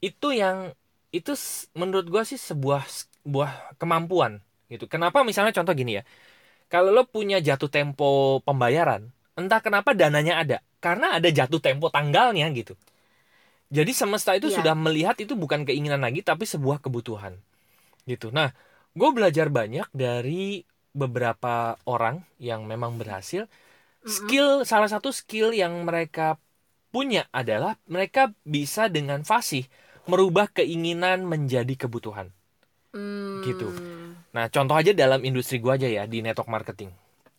itu 0.00 0.28
yang 0.30 0.70
itu 1.10 1.34
menurut 1.74 2.06
gua 2.06 2.22
sih 2.22 2.38
sebuah 2.38 2.86
sebuah 3.24 3.76
kemampuan 3.76 4.40
gitu. 4.70 4.86
Kenapa 4.88 5.22
misalnya 5.26 5.52
contoh 5.54 5.74
gini 5.76 6.00
ya 6.00 6.02
kalau 6.70 6.94
lo 6.94 7.02
punya 7.06 7.42
jatuh 7.42 7.66
tempo 7.66 8.38
pembayaran 8.46 9.10
entah 9.34 9.60
kenapa 9.62 9.92
dananya 9.96 10.40
ada 10.40 10.58
karena 10.78 11.16
ada 11.18 11.28
jatuh 11.28 11.58
tempo 11.58 11.90
tanggalnya 11.90 12.46
gitu. 12.54 12.78
Jadi 13.70 13.94
semesta 13.94 14.34
itu 14.34 14.50
Iya. 14.50 14.62
sudah 14.62 14.74
melihat 14.74 15.14
itu 15.22 15.38
bukan 15.38 15.62
keinginan 15.62 16.02
lagi 16.02 16.26
tapi 16.26 16.42
sebuah 16.46 16.82
kebutuhan 16.82 17.38
gitu. 18.06 18.34
Nah 18.34 18.50
gue 18.94 19.10
belajar 19.14 19.46
banyak 19.46 19.86
dari 19.94 20.66
beberapa 20.90 21.78
orang 21.86 22.26
yang 22.42 22.66
memang 22.66 22.98
berhasil. 22.98 23.46
Skill 24.02 24.64
salah 24.64 24.88
satu 24.88 25.12
skill 25.12 25.52
yang 25.54 25.86
mereka 25.86 26.40
punya 26.90 27.30
adalah 27.30 27.78
mereka 27.86 28.34
bisa 28.42 28.90
dengan 28.90 29.22
fasih 29.22 29.68
merubah 30.10 30.50
keinginan 30.50 31.22
menjadi 31.22 31.86
kebutuhan. 31.86 32.34
Hmm. 32.90 33.42
gitu. 33.46 33.70
Nah, 34.30 34.46
contoh 34.50 34.74
aja 34.78 34.94
dalam 34.94 35.22
industri 35.26 35.58
gua 35.58 35.74
aja 35.78 35.86
ya 35.90 36.06
di 36.06 36.22
network 36.22 36.50
marketing. 36.50 36.90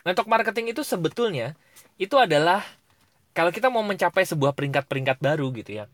Network 0.03 0.29
marketing 0.31 0.71
itu 0.75 0.81
sebetulnya 0.81 1.53
itu 2.01 2.15
adalah 2.17 2.63
kalau 3.31 3.51
kita 3.53 3.71
mau 3.71 3.83
mencapai 3.83 4.27
sebuah 4.27 4.51
peringkat-peringkat 4.55 5.17
baru 5.23 5.47
gitu 5.55 5.83
ya. 5.83 5.85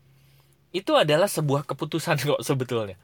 Itu 0.74 0.98
adalah 0.98 1.30
sebuah 1.30 1.66
keputusan 1.66 2.18
kok 2.34 2.42
sebetulnya. 2.42 2.98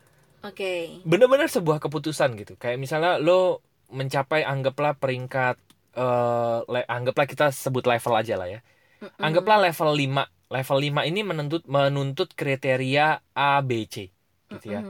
Oke. 0.44 1.00
Bener-bener 1.06 1.48
sebuah 1.48 1.80
keputusan 1.80 2.36
gitu. 2.36 2.54
Kayak 2.60 2.78
misalnya 2.82 3.16
lo 3.16 3.64
mencapai 3.88 4.42
anggaplah 4.44 4.98
peringkat 4.98 5.56
eh, 5.96 6.58
le- 6.66 6.88
anggaplah 6.88 7.26
kita 7.28 7.54
sebut 7.54 7.86
level 7.86 8.14
aja 8.14 8.34
lah 8.36 8.48
ya. 8.50 8.60
Mm-mm. 9.00 9.22
Anggaplah 9.22 9.70
level 9.70 9.90
5. 9.96 10.24
Level 10.52 10.78
5 10.84 11.00
ini 11.08 11.20
menuntut 11.24 11.64
menuntut 11.66 12.30
kriteria 12.36 13.24
A, 13.32 13.58
B, 13.64 13.88
C 13.88 14.12
gitu 14.52 14.66
ya. 14.70 14.82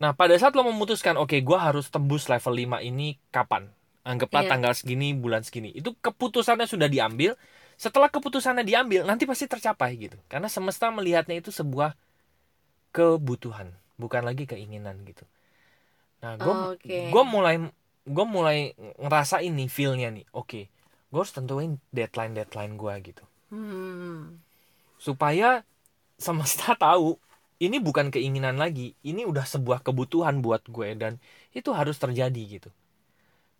Nah, 0.00 0.16
pada 0.16 0.32
saat 0.40 0.56
lo 0.56 0.64
memutuskan, 0.64 1.20
oke, 1.20 1.36
gua 1.44 1.58
harus 1.70 1.92
tembus 1.92 2.24
level 2.32 2.54
5 2.56 2.78
ini 2.80 3.20
kapan? 3.28 3.68
Anggaplah 4.00 4.48
Iya. 4.48 4.50
tanggal 4.56 4.72
segini, 4.72 5.12
bulan 5.12 5.44
segini. 5.44 5.76
Itu 5.76 5.92
keputusannya 6.00 6.64
sudah 6.64 6.88
diambil. 6.88 7.36
Setelah 7.76 8.08
keputusannya 8.08 8.64
diambil, 8.64 9.04
nanti 9.04 9.28
pasti 9.28 9.44
tercapai 9.44 9.96
gitu. 10.00 10.16
Karena 10.32 10.48
semesta 10.48 10.88
melihatnya 10.88 11.36
itu 11.40 11.52
sebuah 11.52 11.96
kebutuhan, 12.90 13.76
bukan 14.00 14.22
lagi 14.26 14.44
keinginan 14.48 15.04
gitu. 15.06 15.22
Nah, 16.24 16.36
gue 16.36 16.54
Oke. 16.76 16.98
gua 17.12 17.24
mulai 17.24 17.56
gue 18.04 18.26
mulai 18.26 18.58
ngerasa 19.00 19.44
ini 19.44 19.68
feel-nya 19.68 20.08
nih. 20.12 20.26
Oke, 20.32 20.68
gue 21.12 21.20
harus 21.20 21.32
tentuin 21.32 21.76
deadline-deadline 21.92 22.74
gua 22.76 22.96
gitu. 23.00 23.24
Hmm. 23.52 24.40
Supaya 25.00 25.64
semesta 26.20 26.76
tahu 26.80 27.16
ini 27.60 27.76
bukan 27.78 28.08
keinginan 28.08 28.56
lagi, 28.56 28.96
ini 29.04 29.28
udah 29.28 29.44
sebuah 29.44 29.84
kebutuhan 29.84 30.40
buat 30.40 30.64
gue 30.64 30.96
dan 30.96 31.20
itu 31.52 31.70
harus 31.76 32.00
terjadi 32.00 32.42
gitu. 32.58 32.70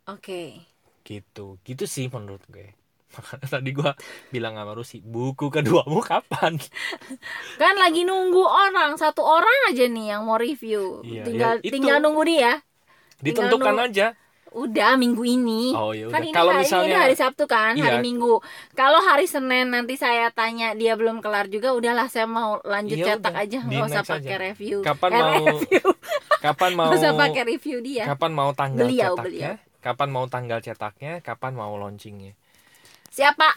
Oke. 0.09 0.65
Gitu. 1.05 1.61
Gitu 1.61 1.83
sih 1.85 2.09
menurut 2.09 2.41
gue. 2.49 2.73
Makanya 3.15 3.47
tadi 3.59 3.69
gue 3.75 3.91
bilang 4.33 4.57
sama 4.57 4.73
Rusi, 4.73 5.03
buku 5.03 5.53
keduamu 5.53 6.01
kapan? 6.01 6.57
Kan 7.61 7.75
lagi 7.77 8.01
nunggu 8.07 8.41
orang, 8.41 8.97
satu 8.97 9.21
orang 9.21 9.69
aja 9.69 9.85
nih 9.85 10.17
yang 10.17 10.25
mau 10.25 10.39
review. 10.41 11.05
Iya, 11.05 11.23
tinggal 11.27 11.53
ya 11.59 11.65
itu. 11.67 11.73
tinggal 11.77 11.97
nunggu 12.01 12.23
dia. 12.25 12.51
Ditentukan 13.21 13.75
nunggu. 13.77 13.87
aja. 13.93 14.07
Udah 14.51 14.93
minggu 14.93 15.23
ini. 15.23 15.71
Oh 15.71 15.91
ya 15.91 16.07
Kan 16.07 16.21
ini 16.21 16.31
Kalau 16.31 16.51
hari, 16.51 16.67
misalnya 16.67 16.85
ini 16.85 16.95
hari 16.99 17.15
Sabtu 17.15 17.47
kan, 17.47 17.71
Iya. 17.71 17.87
hari 17.87 17.97
Minggu. 18.01 18.43
Kalau 18.71 18.99
hari 18.99 19.23
Senin 19.23 19.71
nanti 19.71 19.95
saya 19.95 20.27
tanya 20.29 20.71
dia 20.73 20.93
belum 20.93 21.19
kelar 21.19 21.47
juga, 21.47 21.71
udahlah 21.71 22.05
saya 22.05 22.27
mau 22.27 22.59
lanjut 22.61 22.99
Iya 22.99 23.15
cetak 23.15 23.31
udah, 23.31 23.41
aja, 23.41 23.59
nggak 23.61 23.87
usah 23.87 24.03
pakai 24.03 24.27
aja. 24.27 24.43
review. 24.43 24.77
Kapan 24.81 25.09
Eh, 25.09 25.17
mau- 25.17 25.47
review. 25.55 25.85
kapan 26.45 26.71
mau 26.73 26.91
usah 26.91 27.11
pakai 27.13 27.43
review 27.47 27.77
dia. 27.79 28.03
kapan 28.05 28.31
mau 28.33 28.51
tanggal 28.51 28.83
Beliau, 28.83 29.15
cetaknya? 29.15 29.23
beliau. 29.23 29.53
Kapan 29.79 30.09
mau 30.09 30.25
tanggal 30.27 30.59
cetaknya? 30.59 31.13
Kapan 31.21 31.51
mau 31.53 31.73
launchingnya? 31.73 32.33
Siapa? 33.07 33.49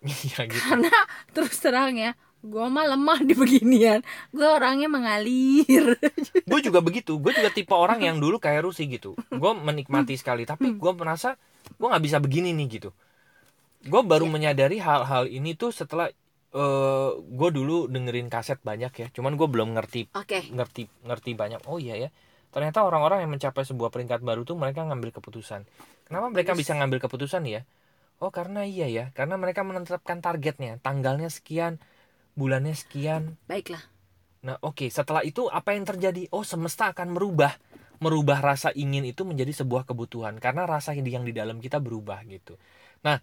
ya 0.32 0.42
gitu. 0.42 0.64
Karena 0.64 0.94
terus 1.30 1.60
terang 1.60 1.92
ya, 1.92 2.16
gue 2.38 2.66
mah 2.70 2.86
lemah 2.86 3.18
di 3.28 3.34
beginian. 3.34 4.00
Gue 4.30 4.46
orangnya 4.46 4.86
mengalir. 4.86 5.98
gue 6.50 6.60
juga 6.62 6.78
begitu. 6.78 7.18
Gue 7.18 7.34
juga 7.34 7.50
tipe 7.50 7.74
orang 7.74 7.98
yang 7.98 8.16
dulu 8.18 8.38
kayak 8.38 8.62
Rusi 8.62 8.86
gitu. 8.86 9.18
Gue 9.28 9.52
menikmati 9.54 10.14
sekali. 10.14 10.46
Tapi 10.46 10.74
gue 10.74 10.92
merasa 10.94 11.34
gue 11.68 11.86
nggak 11.86 12.04
bisa 12.04 12.18
begini 12.18 12.54
nih 12.54 12.66
gitu. 12.80 12.90
Gue 13.84 14.02
baru 14.02 14.26
Iya. 14.26 14.32
menyadari 14.34 14.78
hal-hal 14.78 15.26
ini 15.26 15.54
tuh 15.54 15.70
setelah 15.70 16.10
eh 16.48 17.10
gue 17.20 17.50
dulu 17.52 17.86
dengerin 17.86 18.30
kaset 18.30 18.56
banyak 18.62 18.92
ya. 18.94 19.06
Cuman 19.12 19.34
gue 19.34 19.48
belum 19.50 19.74
ngerti 19.76 20.08
Oke. 20.16 20.48
ngerti 20.48 20.88
ngerti 21.04 21.30
banyak. 21.34 21.60
Oh 21.68 21.76
iya 21.76 21.94
ya. 21.94 22.10
Ternyata 22.48 22.80
orang-orang 22.80 23.26
yang 23.28 23.30
mencapai 23.34 23.60
sebuah 23.62 23.92
peringkat 23.92 24.24
baru 24.24 24.46
tuh 24.48 24.56
mereka 24.56 24.80
ngambil 24.80 25.12
keputusan. 25.12 25.68
Kenapa 26.08 26.32
mereka 26.32 26.56
bisa 26.56 26.72
ngambil 26.72 27.04
keputusan 27.04 27.44
ya? 27.44 27.68
Oh 28.18 28.32
karena 28.32 28.64
iya 28.64 28.88
ya. 28.88 29.04
Karena 29.12 29.36
mereka 29.36 29.60
menetapkan 29.60 30.24
targetnya. 30.24 30.80
Tanggalnya 30.80 31.28
sekian 31.28 31.76
bulannya 32.38 32.74
sekian 32.78 33.34
Baiklah. 33.50 33.82
Nah, 34.38 34.54
oke, 34.62 34.86
setelah 34.86 35.26
itu 35.26 35.50
apa 35.50 35.74
yang 35.74 35.82
terjadi? 35.82 36.30
Oh, 36.30 36.46
semesta 36.46 36.94
akan 36.94 37.10
merubah 37.10 37.58
merubah 37.98 38.38
rasa 38.38 38.70
ingin 38.70 39.02
itu 39.02 39.26
menjadi 39.26 39.50
sebuah 39.50 39.82
kebutuhan 39.82 40.38
karena 40.38 40.62
rasa 40.70 40.94
yang 40.94 41.02
di- 41.02 41.14
yang 41.18 41.26
di 41.26 41.34
dalam 41.34 41.58
kita 41.58 41.82
berubah 41.82 42.22
gitu. 42.30 42.54
Nah, 43.02 43.18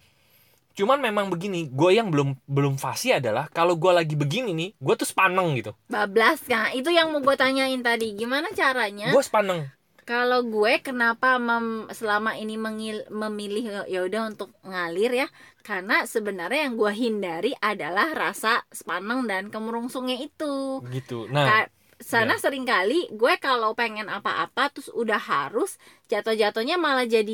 cuman 0.76 1.00
memang 1.00 1.32
begini, 1.32 1.72
gue 1.72 1.92
yang 1.96 2.12
belum 2.12 2.36
belum 2.44 2.76
fasih 2.76 3.24
adalah 3.24 3.48
kalau 3.48 3.80
gue 3.80 3.92
lagi 3.96 4.20
begini 4.20 4.52
nih, 4.52 4.70
gue 4.76 4.96
tuh 5.00 5.08
sepaneng 5.08 5.56
gitu. 5.56 5.72
Bablas 5.88 6.44
kan 6.44 6.76
itu 6.76 6.92
yang 6.92 7.16
mau 7.16 7.24
gue 7.24 7.36
tanyain 7.40 7.80
tadi 7.80 8.12
gimana 8.20 8.52
caranya 8.52 9.16
Gue 9.16 9.24
sepaneng. 9.24 9.64
Kalau 10.06 10.46
gue 10.46 10.74
kenapa 10.86 11.42
mem- 11.42 11.90
selama 11.90 12.38
ini 12.38 12.56
mengil- 12.62 13.10
memilih 13.10 13.90
ya 13.90 14.06
udah 14.06 14.22
untuk 14.32 14.54
ngalir 14.62 15.12
ya 15.26 15.28
karena 15.66 16.06
sebenarnya 16.06 16.70
yang 16.70 16.76
gue 16.78 16.94
hindari 16.94 17.52
adalah 17.58 18.14
rasa 18.14 18.62
sepaneng 18.70 19.26
dan 19.26 19.50
kemerungsungnya 19.50 20.18
itu 20.22 20.86
Gitu. 20.94 21.26
Nah, 21.34 21.66
Ka- 21.66 21.72
sana 21.98 22.38
iya. 22.38 22.42
sering 22.44 22.66
kali 22.70 23.10
gue 23.10 23.34
kalau 23.42 23.74
pengen 23.74 24.08
apa-apa 24.12 24.70
terus 24.70 24.92
udah 24.94 25.18
harus 25.18 25.80
jatuh-jatuhnya 26.12 26.76
malah 26.78 27.08
jadi 27.10 27.34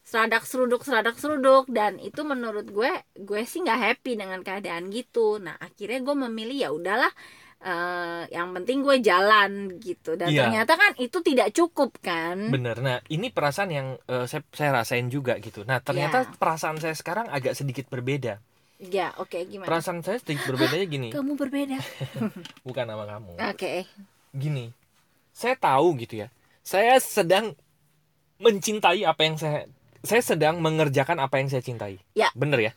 seradak 0.00 0.42
seruduk 0.48 0.82
seradak 0.82 1.16
seruduk 1.22 1.70
dan 1.70 2.00
itu 2.02 2.24
menurut 2.26 2.66
gue 2.66 2.90
gue 3.14 3.40
sih 3.46 3.62
nggak 3.62 3.80
happy 3.84 4.18
dengan 4.18 4.40
keadaan 4.42 4.90
gitu 4.90 5.38
nah 5.38 5.54
akhirnya 5.60 6.02
gue 6.02 6.16
memilih 6.26 6.56
ya 6.66 6.70
udahlah 6.74 7.12
eh, 7.60 8.22
yang 8.28 8.52
penting 8.52 8.80
gue 8.80 8.96
jalan 9.00 9.50
gitu 9.76 10.14
dan 10.14 10.28
Iya. 10.28 10.48
ternyata 10.48 10.72
kan 10.74 10.92
itu 10.96 11.20
tidak 11.20 11.52
cukup 11.52 11.92
kan 11.98 12.48
bener. 12.48 12.76
Nah, 12.78 12.98
ini 13.06 13.28
perasaan 13.28 13.68
yang 13.68 13.88
eh, 14.02 14.24
saya, 14.24 14.40
saya 14.50 14.70
rasain 14.74 15.06
juga 15.06 15.36
gitu. 15.36 15.62
Nah, 15.62 15.78
ternyata 15.78 16.24
Iya. 16.24 16.32
perasaan 16.34 16.76
saya 16.76 16.92
sekarang 16.92 17.28
agak 17.28 17.52
sedikit 17.52 17.86
berbeda. 17.86 18.40
ya 18.80 19.12
oke 19.14 19.36
gimana 19.44 19.68
Perasaan 19.68 20.00
saya 20.00 20.16
sedikit 20.16 20.48
berbedanya 20.48 20.86
gini, 20.86 21.08
kamu 21.14 21.36
berbeda 21.36 21.76
bukan 22.66 22.84
nama 22.86 23.04
kamu. 23.06 23.36
oke 23.36 23.72
gini 24.32 24.72
saya 25.30 25.52
tahu 25.54 26.00
gitu 26.00 26.16
ya 26.18 26.32
saya 26.62 26.96
sedang 26.96 27.52
mencintai 28.38 29.04
apa 29.04 29.20
yang 29.20 29.36
saya 29.36 29.68
saya 30.00 30.24
sedang 30.24 30.58
mengerjakan 30.58 31.20
apa 31.20 31.36
yang 31.36 31.48
saya 31.48 31.60
cintai 31.60 32.00
Ya. 32.16 32.32
bener 32.32 32.56
ya 32.62 32.72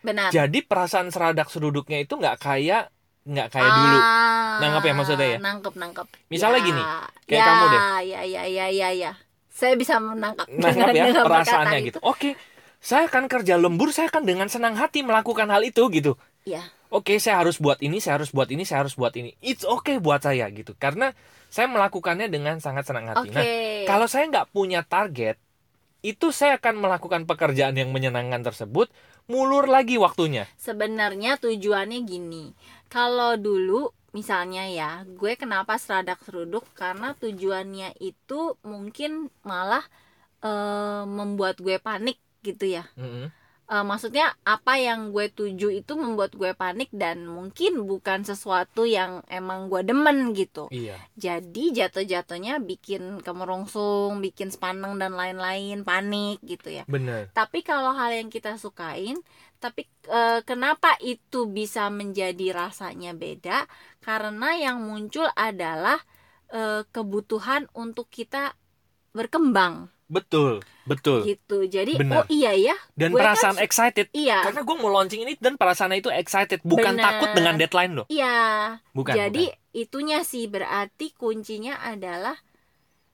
benar 0.00 0.32
jadi 0.32 0.58
perasaan 0.62 1.12
seradak 1.12 1.46
seruduknya 1.46 2.00
itu 2.00 2.16
nggak 2.16 2.40
kayak 2.40 2.88
nggak 3.22 3.48
kayak 3.48 3.70
dulu. 3.70 3.98
Ah, 3.98 4.58
Nangkep 4.58 4.82
ya 4.82 4.92
maksudnya 4.92 5.26
ya? 5.26 5.38
nangkep 5.38 5.74
nangkep. 5.78 6.06
Misalnya 6.28 6.58
Ya, 6.58 6.66
gini, 6.66 6.82
kayak 7.24 7.38
ya, 7.38 7.44
kamu 7.46 7.64
deh. 7.64 7.80
ya 8.02 8.20
ya 8.24 8.42
ya 8.44 8.66
ya 8.68 8.88
ya. 8.90 9.12
Saya 9.48 9.74
bisa 9.78 9.96
menangkap 9.96 10.46
nangkap 10.50 10.90
ya 10.90 11.04
perasaannya 11.22 11.78
gitu. 11.86 11.98
itu. 11.98 12.00
oke 12.02 12.30
saya 12.82 13.06
akan 13.06 13.30
kerja 13.30 13.54
lembur 13.54 13.94
saya 13.94 14.10
akan 14.10 14.26
dengan 14.26 14.50
senang 14.50 14.74
hati 14.74 15.06
melakukan 15.06 15.46
hal 15.46 15.62
itu 15.62 15.86
gitu. 15.94 16.18
Ya. 16.42 16.66
Oke 16.90 17.16
saya 17.16 17.38
harus 17.38 17.56
buat 17.56 17.78
ini 17.78 18.02
saya 18.02 18.18
harus 18.18 18.34
buat 18.34 18.50
ini 18.50 18.66
saya 18.66 18.82
harus 18.82 18.98
buat 18.98 19.14
ini. 19.14 19.38
It's 19.38 19.62
okay 19.62 20.02
buat 20.02 20.18
saya 20.20 20.50
gitu. 20.50 20.74
Karena 20.74 21.14
saya 21.46 21.70
melakukannya 21.70 22.26
dengan 22.26 22.58
sangat 22.58 22.90
senang 22.90 23.06
hati. 23.06 23.30
Oke. 23.30 23.32
nah 23.32 23.46
Kalau 23.86 24.10
saya 24.10 24.26
nggak 24.26 24.50
punya 24.50 24.82
target, 24.82 25.38
itu 26.02 26.34
saya 26.34 26.58
akan 26.58 26.82
melakukan 26.82 27.22
pekerjaan 27.24 27.78
yang 27.78 27.94
menyenangkan 27.94 28.42
tersebut, 28.42 28.90
mulur 29.30 29.70
lagi 29.70 29.94
waktunya. 29.96 30.50
sebenarnya 30.58 31.38
tujuannya 31.38 32.02
gini 32.02 32.50
kalau 32.92 33.32
dulu 33.46 33.80
misalnya 34.18 34.64
ya 34.78 34.90
gue 35.18 35.32
kenapa 35.42 35.72
seradak 35.80 36.20
seruduk 36.26 36.64
karena 36.76 37.08
tujuannya 37.22 37.88
itu 38.10 38.40
mungkin 38.72 39.32
malah 39.50 39.84
eh, 40.44 41.04
membuat 41.18 41.56
gue 41.64 41.76
panik 41.86 42.18
gitu 42.46 42.64
ya 42.76 42.84
Mm-mm. 43.00 43.26
Eh, 43.70 43.84
maksudnya 43.86 44.34
apa 44.42 44.74
yang 44.74 45.14
gue 45.14 45.30
tuju 45.30 45.70
itu 45.70 45.94
membuat 45.94 46.34
gue 46.34 46.50
panik 46.52 46.90
dan 46.90 47.24
mungkin 47.24 47.86
bukan 47.86 48.26
sesuatu 48.26 48.82
yang 48.82 49.22
emang 49.30 49.70
gue 49.70 49.86
demen 49.86 50.34
gitu. 50.34 50.66
Iya. 50.74 50.98
Jadi 51.14 51.70
jatuh-jatuhnya 51.70 52.58
bikin 52.58 53.22
kemerungsung 53.22 54.18
bikin 54.18 54.50
sepaneng 54.50 54.98
dan 54.98 55.14
lain-lain 55.14 55.86
panik 55.86 56.42
gitu 56.42 56.74
ya. 56.74 56.84
Bener. 56.90 57.30
Tapi 57.30 57.62
kalau 57.62 57.94
hal 57.94 58.12
yang 58.12 58.28
kita 58.28 58.58
sukain 58.58 59.22
tapi 59.62 59.86
eh, 60.10 60.42
kenapa 60.42 60.98
itu 60.98 61.46
bisa 61.46 61.86
menjadi 61.86 62.50
rasanya 62.50 63.14
beda? 63.14 63.70
Karena 64.02 64.58
yang 64.58 64.82
muncul 64.82 65.30
adalah 65.38 66.02
eh, 66.50 66.82
kebutuhan 66.90 67.70
untuk 67.78 68.10
kita 68.10 68.58
berkembang 69.14 69.91
betul 70.10 70.60
betul. 70.82 71.22
Gitu. 71.22 71.70
Jadi 71.70 71.94
Benar. 71.94 72.22
oh 72.22 72.26
iya 72.26 72.52
ya 72.52 72.76
dan 72.98 73.14
kan 73.14 73.22
perasaan 73.22 73.56
su- 73.58 73.62
excited. 73.62 74.06
iya. 74.12 74.42
Karena 74.42 74.66
gue 74.66 74.76
mau 74.76 74.90
launching 74.90 75.22
ini 75.22 75.32
dan 75.38 75.54
perasaan 75.54 75.94
itu 75.94 76.10
excited. 76.10 76.58
Bukan 76.66 76.98
Benar. 76.98 77.04
takut 77.06 77.30
dengan 77.34 77.54
deadline 77.54 77.92
loh. 77.94 78.06
Iya. 78.10 78.78
Bukan 78.92 79.14
jadi 79.14 79.44
bukan. 79.54 79.76
itunya 79.78 80.18
sih 80.26 80.50
berarti 80.50 81.14
kuncinya 81.14 81.78
adalah 81.80 82.34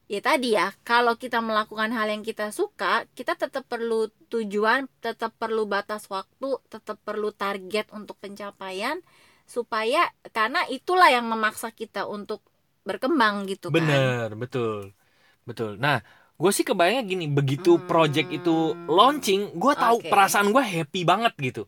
ya 0.08 0.24
tadi 0.24 0.56
ya 0.56 0.72
kalau 0.88 1.20
kita 1.20 1.44
melakukan 1.44 1.92
hal 1.92 2.08
yang 2.08 2.24
kita 2.24 2.48
suka 2.48 3.04
kita 3.12 3.36
tetap 3.36 3.68
perlu 3.68 4.08
tujuan 4.32 4.88
tetap 5.04 5.36
perlu 5.36 5.68
batas 5.68 6.08
waktu 6.08 6.56
tetap 6.72 6.96
perlu 7.04 7.28
target 7.36 7.92
untuk 7.92 8.16
pencapaian 8.16 9.04
supaya 9.44 10.08
karena 10.32 10.64
itulah 10.72 11.12
yang 11.12 11.28
memaksa 11.28 11.68
kita 11.76 12.08
untuk 12.08 12.40
berkembang 12.88 13.44
gitu 13.44 13.68
kan. 13.68 13.76
Bener 13.84 14.28
betul. 14.32 14.96
Betul. 15.44 15.76
Nah 15.76 16.00
gue 16.38 16.50
sih 16.54 16.62
kebayangnya 16.62 17.02
gini 17.04 17.26
begitu 17.26 17.76
Hmm. 17.76 17.84
project 17.90 18.30
itu 18.30 18.78
launching 18.86 19.58
gue 19.58 19.74
tahu 19.74 19.98
Oke. 19.98 20.06
perasaan 20.06 20.54
gue 20.54 20.62
happy 20.62 21.02
banget 21.02 21.34
gitu 21.38 21.62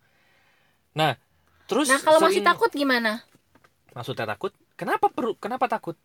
nah 0.94 1.18
terus 1.66 1.90
nah 1.90 1.98
kalau 1.98 2.22
masih 2.22 2.42
takut 2.42 2.70
gimana 2.70 3.22
maksudnya 3.90 4.30
takut 4.30 4.54
kenapa 4.78 5.10
perlu 5.10 5.34
kenapa 5.36 5.66
takut 5.66 5.98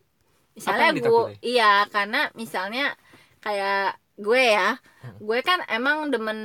misalnya 0.57 0.97
gue 0.97 1.37
iya 1.45 1.85
karena 1.93 2.33
misalnya 2.33 2.97
kayak 3.39 4.01
gue 4.17 4.41
ya 4.41 4.81
Hmm. 5.05 5.21
gue 5.21 5.39
kan 5.45 5.61
emang 5.69 6.09
demen 6.09 6.39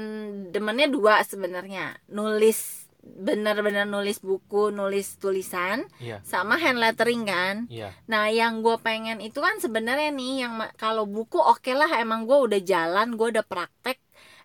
demennya 0.53 0.93
dua 0.93 1.25
sebenarnya 1.25 1.97
nulis 2.13 2.80
bener-bener 3.01 3.89
nulis 3.89 4.21
buku 4.21 4.69
nulis 4.69 5.17
tulisan 5.17 5.89
iya 6.01 6.21
sama 6.21 6.61
hand 6.61 6.81
lettering 6.81 7.25
kan 7.25 7.65
iya 7.73 7.93
nah 8.05 8.29
yang 8.29 8.61
gue 8.61 8.77
pengen 8.81 9.25
itu 9.25 9.41
kan 9.41 9.57
sebenarnya 9.57 10.13
nih 10.13 10.45
yang 10.47 10.55
kalau 10.77 11.09
buku 11.09 11.41
oke 11.41 11.73
lah 11.73 11.89
emang 12.01 12.29
gue 12.29 12.39
udah 12.39 12.61
jalan 12.61 13.17
gue 13.17 13.29
udah 13.33 13.45
praktek 13.45 13.97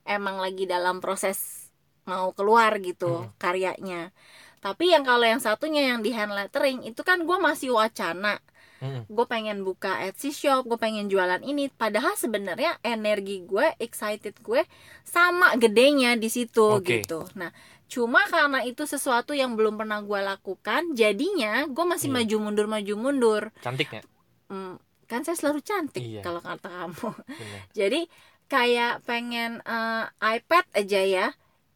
emang 0.07 0.39
lagi 0.39 0.63
dalam 0.63 1.03
proses 1.03 1.67
mau 2.07 2.31
keluar 2.31 2.77
gitu 2.79 3.27
Hmm. 3.27 3.31
karyanya 3.35 4.15
tapi 4.63 4.89
yang 4.89 5.05
kalau 5.05 5.27
yang 5.27 5.43
satunya 5.43 5.93
yang 5.93 6.01
di 6.01 6.09
hand 6.15 6.33
lettering 6.33 6.81
itu 6.88 7.03
kan 7.05 7.21
gue 7.27 7.38
masih 7.38 7.75
wacana 7.75 8.39
Mm-mm. 8.83 9.07
gue 9.07 9.25
pengen 9.25 9.63
buka 9.63 10.03
Etsy 10.03 10.35
shop, 10.35 10.67
gue 10.67 10.75
pengen 10.75 11.07
jualan 11.07 11.39
ini. 11.47 11.71
Padahal 11.71 12.19
sebenarnya 12.19 12.75
energi 12.83 13.39
gue, 13.47 13.71
excited 13.79 14.35
gue 14.43 14.67
sama 15.07 15.55
gedenya 15.55 16.19
di 16.19 16.27
situ 16.27 16.83
Oke. 16.83 17.00
gitu. 17.07 17.24
Nah, 17.39 17.55
cuma 17.86 18.25
karena 18.25 18.62
itu 18.62 18.84
sesuatu 18.84 19.32
yang 19.32 19.54
belum 19.54 19.75
pernah 19.75 20.01
gue 20.01 20.18
lakukan, 20.18 20.94
jadinya 20.94 21.65
gue 21.65 21.86
masih 21.86 22.08
Iya. 22.08 22.15
maju 22.15 22.36
mundur 22.42 22.68
maju 22.68 22.94
mundur. 22.96 23.44
cantik 23.60 23.89
ya 23.89 24.01
Hmm, 24.46 24.77
kan 25.06 25.22
saya 25.22 25.34
selalu 25.34 25.62
cantik 25.62 26.01
Iya. 26.01 26.22
kalau 26.22 26.38
kata 26.39 26.65
kamu. 26.65 27.10
Bener. 27.13 27.62
Jadi 27.80 28.01
kayak 28.46 29.01
pengen 29.04 29.62
eh, 29.62 30.06
iPad 30.20 30.65
aja 30.76 31.02
ya. 31.02 31.28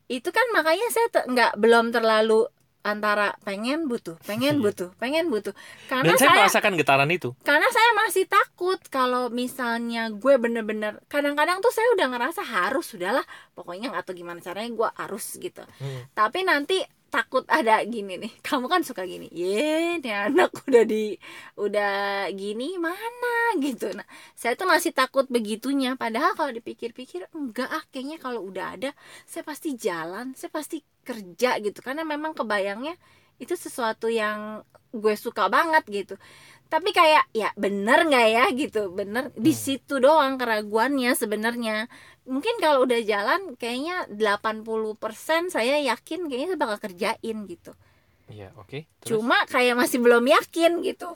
Itu 0.06 0.30
kan 0.30 0.45
makanya 0.50 0.89
saya 0.89 1.08
nggak 1.26 1.58
belum 1.58 1.89
terlalu 1.89 2.50
antara 2.80 3.36
pengen 3.44 3.86
butuh, 3.86 4.15
pengen 4.24 4.60
Iya. 4.60 4.65
butuh, 4.65 4.89
pengen 4.96 5.28
butuh. 5.28 5.52
Karena 5.92 6.10
dan 6.10 6.15
saya 6.15 6.30
saya 6.32 6.38
merasakan 6.39 6.74
getaran 6.80 7.10
itu 7.10 7.30
karena 7.44 7.68
saya 7.70 7.92
masih 8.00 8.26
takut 8.26 8.80
kalau 8.88 9.28
misalnya 9.30 10.08
gue 10.10 10.36
bener-bener 10.38 11.02
kadang-kadang 11.06 11.60
tuh 11.60 11.70
saya 11.70 11.92
udah 11.98 12.08
ngerasa 12.08 12.42
harus 12.42 12.86
sudahlah 12.88 13.26
pokoknya 13.54 13.92
tahu 14.02 14.15
gimana 14.15 14.39
caranya 14.39 14.72
gue 14.72 14.89
harus 14.96 15.26
gitu 15.36 15.62
Mm. 15.82 16.13
tapi 16.13 16.42
nanti 16.42 16.80
takut 17.10 17.42
ada 17.50 17.82
gini 17.84 18.22
nih 18.22 18.32
kamu 18.48 18.70
kan 18.70 18.82
suka 18.86 19.04
gini 19.04 19.28
ye 19.34 19.98
nih 19.98 20.30
anak 20.30 20.54
udah 20.70 20.84
di 20.86 21.18
udah 21.58 22.30
gini 22.32 22.78
mana 22.78 23.58
gitu 23.60 23.89
nah 23.92 24.06
saya 24.34 24.54
tuh 24.54 24.70
masih 24.70 24.94
takut 24.94 25.26
begitunya 25.26 25.98
padahal 25.98 26.38
kalau 26.38 26.54
dipikir-pikir 26.54 27.28
enggak 27.34 27.68
ah 27.68 27.84
kayaknya 27.89 28.22
kalau 28.22 28.46
udah 28.46 28.78
ada 28.78 28.92
saya 29.26 29.42
pasti 29.42 29.74
jalan 29.76 30.38
saya 30.38 30.54
pasti 30.54 30.80
kerja 31.10 31.58
gitu. 31.58 31.80
Karena 31.82 32.06
memang 32.06 32.38
kebayangnya 32.38 32.93
itu 33.41 33.58
sesuatu 33.58 34.06
yang 34.06 34.62
gue 34.93 35.15
suka 35.17 35.50
banget 35.50 35.84
gitu. 35.89 36.15
Tapi 36.69 36.93
kayak 36.93 37.26
ya 37.34 37.50
bener 37.58 38.06
nggak 38.06 38.28
ya 38.30 38.45
gitu? 38.54 38.93
Bener 38.93 39.34
di 39.34 39.50
Hmm. 39.50 39.62
situ 39.65 39.98
doang 39.98 40.38
keraguannya 40.38 41.17
sebenarnya. 41.17 41.89
Mungkin 42.30 42.62
kalau 42.62 42.86
udah 42.86 43.02
jalan 43.02 43.58
kayaknya 43.58 44.06
80% 44.06 45.50
saya 45.50 45.82
yakin 45.82 46.30
kayaknya 46.30 46.48
saya 46.54 46.62
bakal 46.62 46.78
kerjain 46.78 47.38
gitu. 47.50 47.74
Iya 48.30 48.54
oke. 48.62 48.86
Terus? 49.02 49.10
cuma 49.10 49.41
kayak 49.50 49.74
masih 49.74 49.98
belum 49.98 50.22
yakin 50.30 50.86
gitu. 50.86 51.10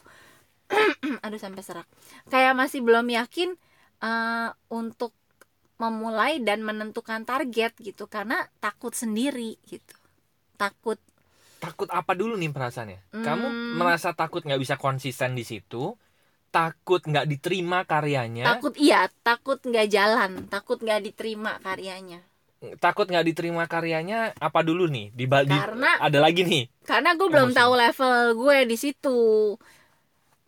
Aduh 1.24 1.38
sampai 1.38 1.62
serak. 1.62 1.86
Kayak 2.26 2.58
masih 2.58 2.82
belum 2.82 3.06
yakin 3.06 3.54
eh, 4.02 4.48
untuk 4.74 5.14
memulai 5.74 6.38
dan 6.38 6.62
menentukan 6.62 7.22
target 7.22 7.74
gitu 7.78 8.06
karena 8.06 8.46
takut 8.58 8.94
sendiri 8.94 9.58
gitu. 9.64 9.96
Takut. 10.54 10.98
Takut 11.58 11.88
apa 11.90 12.12
dulu 12.12 12.36
nih 12.36 12.52
perasaannya? 12.52 13.00
Kamu 13.10 13.46
Hmm. 13.48 13.74
merasa 13.76 14.12
takut 14.12 14.44
nggak 14.44 14.60
bisa 14.60 14.76
konsisten 14.76 15.32
di 15.32 15.42
situ? 15.42 15.96
Takut 16.48 17.02
nggak 17.02 17.26
diterima 17.26 17.82
karyanya? 17.82 18.46
Takut 18.46 18.78
iya 18.78 19.10
takut 19.26 19.58
nggak 19.58 19.88
jalan 19.88 20.46
takut 20.46 20.78
nggak 20.78 21.02
diterima 21.02 21.58
karyanya. 21.58 22.22
Takut 22.78 23.04
nggak 23.04 23.26
diterima 23.26 23.66
karyanya 23.66 24.32
apa 24.38 24.62
dulu 24.62 24.86
nih? 24.86 25.10
Di, 25.10 25.24
Karena- 25.26 25.98
ada 25.98 26.18
lagi 26.22 26.46
nih? 26.46 26.64
karena 26.84 27.12
gue 27.12 27.28
belum 27.28 27.50
tahu 27.50 27.72
level 27.74 28.16
gue 28.38 28.58
di 28.64 28.76
situ. 28.78 29.18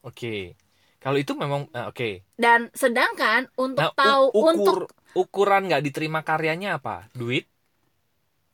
Oke. 0.00 0.54
Kalau 0.96 1.18
itu 1.18 1.32
memang 1.34 1.70
eh, 1.70 1.86
oke. 1.86 2.10
Dan 2.34 2.66
sedangkan 2.72 3.46
untuk 3.56 3.84
nah 3.84 3.94
tahu 3.94 4.24
ukur 4.32 4.52
untuk 4.52 4.76
ukuran 5.16 5.72
nggak 5.72 5.80
diterima 5.80 6.20
karyanya 6.20 6.76
apa? 6.76 7.08
Duit? 7.16 7.48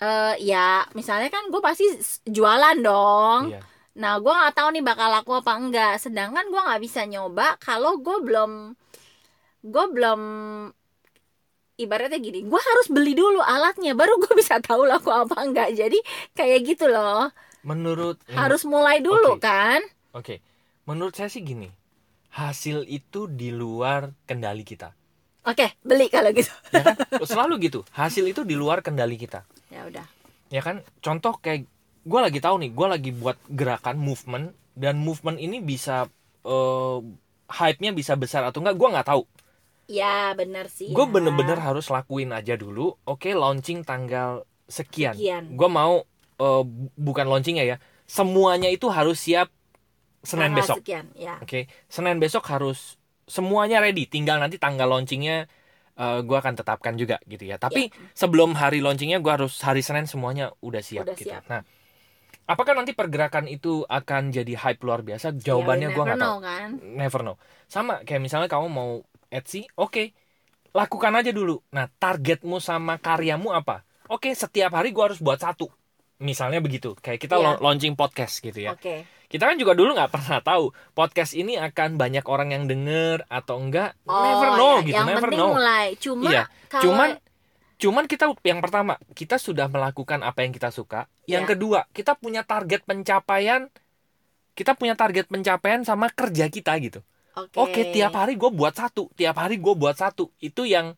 Eh, 0.02 0.34
ya 0.42 0.82
misalnya 0.98 1.30
kan 1.30 1.46
gue 1.50 1.62
pasti 1.62 1.86
jualan 2.26 2.78
dong. 2.82 3.54
Iya. 3.54 3.62
Nah 3.98 4.18
gue 4.18 4.32
nggak 4.32 4.54
tahu 4.54 4.68
nih 4.74 4.84
bakal 4.86 5.08
laku 5.10 5.32
apa 5.38 5.52
enggak. 5.58 5.94
Sedangkan 5.98 6.46
gue 6.50 6.62
nggak 6.62 6.82
bisa 6.82 7.02
nyoba 7.06 7.58
kalau 7.58 7.98
gue 7.98 8.18
belum 8.22 8.74
gue 9.62 9.84
belum 9.94 10.20
ibaratnya 11.78 12.18
gini 12.18 12.42
gue 12.46 12.60
harus 12.62 12.86
beli 12.90 13.14
dulu 13.14 13.38
alatnya 13.42 13.94
baru 13.94 14.18
gue 14.22 14.34
bisa 14.42 14.62
tahu 14.62 14.86
laku 14.86 15.10
apa 15.10 15.38
enggak. 15.42 15.74
Jadi 15.74 15.98
kayak 16.34 16.62
gitu 16.66 16.86
loh. 16.86 17.30
Menurut 17.62 18.18
harus 18.34 18.66
mulai 18.66 18.98
dulu 18.98 19.38
Oke. 19.38 19.42
kan? 19.46 19.82
Oke. 20.14 20.42
Menurut 20.82 21.14
saya 21.14 21.30
sih 21.30 21.46
gini 21.46 21.70
hasil 22.32 22.88
itu 22.88 23.28
di 23.28 23.52
luar 23.52 24.08
kendali 24.24 24.64
kita 24.64 24.96
oke 25.42 25.66
beli 25.82 26.06
kalau 26.08 26.30
gitu. 26.30 26.50
Ya 26.70 26.82
kan? 26.82 26.96
Selalu 27.22 27.54
gitu. 27.66 27.80
Hasil 27.92 28.24
itu 28.24 28.42
di 28.42 28.54
luar 28.54 28.80
kendali 28.80 29.14
kita. 29.16 29.42
Ya 29.68 29.84
udah. 29.84 30.06
Ya 30.48 30.60
kan? 30.60 30.80
Contoh 31.00 31.36
kayak 31.38 31.66
gue 32.02 32.20
lagi 32.20 32.42
tahu 32.42 32.58
nih 32.60 32.70
gue 32.74 32.86
lagi 32.86 33.10
buat 33.14 33.38
gerakan 33.46 33.98
movement 33.98 34.50
dan 34.74 34.98
movement 34.98 35.38
ini 35.38 35.58
bisa 35.58 36.10
eh, 36.42 36.98
hype-nya 37.52 37.92
bisa 37.92 38.16
besar 38.16 38.42
atau 38.42 38.58
enggak 38.60 38.76
gue 38.76 38.88
nggak 38.88 39.08
tahu. 39.08 39.22
Ya 39.86 40.32
benar 40.32 40.70
sih. 40.72 40.90
Gue 40.90 41.04
ya. 41.04 41.12
bener-bener 41.12 41.58
harus 41.58 41.86
lakuin 41.88 42.32
aja 42.32 42.56
dulu. 42.56 42.96
Oke 43.04 43.34
launching 43.34 43.82
tanggal 43.82 44.46
sekian, 44.64 45.12
Sekian. 45.12 45.44
gue 45.52 45.68
mau 45.68 46.00
bu- 46.40 46.90
bukan 46.96 47.28
launching 47.28 47.60
ya 47.60 47.66
ya. 47.66 47.76
Semuanya 48.08 48.68
itu 48.68 48.88
harus 48.88 49.20
siap 49.20 49.48
senin 50.22 50.52
Tanggal 50.52 50.58
besok. 50.64 50.76
sekian 50.80 51.06
ya. 51.18 51.34
Oke? 51.42 51.66
Senin 51.86 52.18
besok 52.18 52.46
harus 52.48 52.96
semuanya 53.28 53.78
ready. 53.82 54.06
Tinggal 54.10 54.38
nanti 54.42 54.56
tanggal 54.60 54.86
launchingnya 54.90 55.46
eh, 55.98 56.18
gue 56.24 56.36
akan 56.36 56.54
tetapkan 56.58 56.94
juga 56.96 57.18
gitu 57.28 57.44
ya. 57.46 57.56
Tapi 57.60 57.88
sebelum 58.16 58.54
hari 58.56 58.80
launchingnya 58.84 59.18
gue 59.22 59.32
harus 59.32 59.58
hari 59.62 59.80
senin 59.84 60.06
semuanya 60.08 60.52
udah 60.64 60.82
siap 60.82 61.06
Udah 61.08 61.16
gitu. 61.18 61.30
siap. 61.32 61.44
nah 61.48 61.62
apakah 62.48 62.74
nanti 62.74 62.92
pergerakan 62.92 63.46
itu 63.48 63.86
akan 63.88 64.34
jadi 64.34 64.52
hype 64.58 64.82
luar 64.82 65.00
biasa? 65.06 65.32
Jawabannya 65.36 65.88
Ya, 65.90 65.94
gue 65.94 66.04
nggak 66.04 66.20
tahu. 66.20 66.36
kan? 66.42 66.68
Never 66.82 67.20
know. 67.22 67.36
Sama 67.70 68.02
kayak 68.04 68.20
misalnya 68.20 68.48
kamu 68.50 68.66
mau 68.68 69.00
Etsy 69.32 69.64
oke 69.80 70.12
lakukan 70.72 71.12
aja 71.16 71.30
dulu. 71.32 71.60
Nah 71.72 71.88
targetmu 71.88 72.60
sama 72.60 72.96
karyamu 73.00 73.52
apa? 73.52 73.84
Oke 74.12 74.32
setiap 74.36 74.76
hari 74.76 74.92
gua 74.92 75.08
harus 75.12 75.20
buat 75.24 75.40
satu 75.40 75.72
misalnya 76.22 76.62
begitu 76.62 76.94
kayak 76.96 77.18
kita 77.18 77.36
Iya. 77.36 77.58
lo- 77.58 77.60
launching 77.60 77.98
podcast 77.98 78.38
gitu 78.38 78.56
ya 78.56 78.78
oke 78.78 79.04
kita 79.26 79.48
kan 79.48 79.56
juga 79.56 79.72
dulu 79.74 79.92
nggak 79.92 80.12
pernah 80.12 80.38
tahu 80.40 80.70
podcast 80.92 81.34
ini 81.34 81.58
akan 81.58 81.98
banyak 81.98 82.22
orang 82.24 82.54
yang 82.54 82.64
denger 82.64 83.26
atau 83.26 83.58
enggak 83.58 83.98
never 84.06 84.48
know 84.54 84.74
ya, 84.78 84.86
gitu 84.86 84.96
yang 84.96 85.08
never 85.08 85.28
penting 85.28 85.40
know 85.40 85.50
mulai 85.58 85.86
cuma 85.98 86.28
Iya, 86.30 86.42
kalau 86.70 86.84
cuman 86.86 87.10
Cuman 87.82 88.06
kita 88.06 88.30
yang 88.46 88.62
pertama, 88.62 88.94
kita 89.10 89.42
sudah 89.42 89.66
melakukan 89.66 90.22
apa 90.22 90.46
yang 90.46 90.54
kita 90.54 90.70
suka. 90.70 91.10
Yang 91.26 91.42
Ya. 91.42 91.50
kedua, 91.50 91.80
kita 91.90 92.14
punya 92.14 92.46
target 92.46 92.86
pencapaian 92.86 93.74
kita 94.54 94.78
punya 94.78 94.94
target 94.94 95.26
pencapaian 95.26 95.82
sama 95.82 96.06
kerja 96.06 96.46
kita 96.46 96.78
gitu. 96.78 97.02
Oke. 97.34 97.58
Oke, 97.58 97.82
tiap 97.90 98.14
hari 98.14 98.38
gue 98.38 98.54
buat 98.54 98.78
satu, 98.78 99.10
tiap 99.18 99.34
hari 99.34 99.58
gue 99.58 99.74
buat 99.74 99.98
satu. 99.98 100.30
Itu 100.38 100.62
yang 100.62 100.94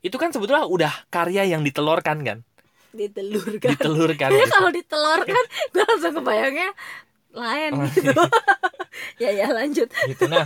itu 0.00 0.16
kan 0.16 0.32
sebetulnya 0.32 0.64
udah 0.64 1.04
karya 1.12 1.44
yang 1.44 1.60
ditelurkan 1.60 2.24
kan, 2.24 2.38
ditelurkan. 2.92 3.74
ditelurkan. 3.76 4.28
Gitu. 4.32 4.48
kalau 4.52 4.70
ditelurkan, 4.70 5.44
gue 5.72 5.84
langsung 5.84 6.14
kebayangnya 6.20 6.70
lain 7.32 7.70
gitu. 7.96 8.12
ya 9.22 9.30
ya 9.32 9.48
lanjut. 9.50 9.88
gitu. 9.88 10.24
Nah, 10.28 10.44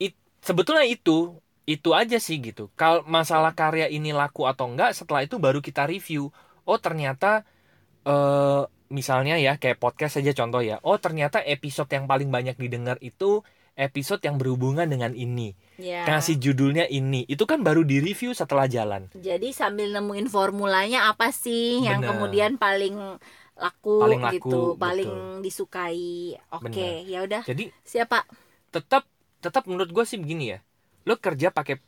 it- 0.00 0.16
sebetulnya 0.40 0.84
itu 0.88 1.36
itu 1.68 1.90
aja 1.94 2.18
sih 2.18 2.40
gitu. 2.42 2.72
Kalau 2.74 3.06
masalah 3.06 3.54
karya 3.54 3.86
ini 3.86 4.10
laku 4.10 4.48
atau 4.48 4.66
enggak, 4.66 4.96
setelah 4.96 5.22
itu 5.22 5.38
baru 5.38 5.62
kita 5.62 5.86
review. 5.86 6.32
Oh 6.66 6.78
ternyata 6.80 7.44
eh 8.02 8.62
misalnya 8.90 9.38
ya 9.38 9.54
kayak 9.60 9.78
podcast 9.78 10.18
saja 10.18 10.34
contoh 10.34 10.64
ya. 10.64 10.82
Oh 10.82 10.98
ternyata 10.98 11.38
episode 11.44 11.86
yang 11.94 12.10
paling 12.10 12.32
banyak 12.32 12.58
didengar 12.58 12.98
itu 13.04 13.44
episode 13.78 14.18
yang 14.24 14.36
berhubungan 14.40 14.88
dengan 14.90 15.14
ini. 15.14 15.54
Ya. 15.80 16.04
Kasih 16.04 16.36
judulnya 16.36 16.84
ini. 16.86 17.24
Itu 17.26 17.48
kan 17.48 17.64
baru 17.64 17.82
di 17.82 17.98
review 18.04 18.36
setelah 18.36 18.68
jalan. 18.68 19.08
Jadi 19.16 19.50
sambil 19.50 19.90
nemuin 19.90 20.28
formulanya 20.28 21.08
apa 21.08 21.32
sih 21.32 21.80
yang 21.82 22.04
Bener. 22.04 22.12
kemudian 22.14 22.50
paling 22.60 23.16
laku, 23.56 23.96
Paling 24.00 24.20
laku, 24.20 24.34
gitu, 24.36 24.60
betul. 24.72 24.80
paling 24.80 25.12
disukai. 25.40 26.36
Oke, 26.52 27.04
ya 27.08 27.24
udah. 27.24 27.42
Jadi 27.44 27.72
Siapa? 27.84 28.24
tetap 28.70 29.08
tetap 29.40 29.64
menurut 29.66 29.90
gue 29.90 30.04
sih 30.04 30.20
begini 30.20 30.56
ya. 30.56 30.58
Lo 31.08 31.16
kerja 31.16 31.48
pakai 31.50 31.80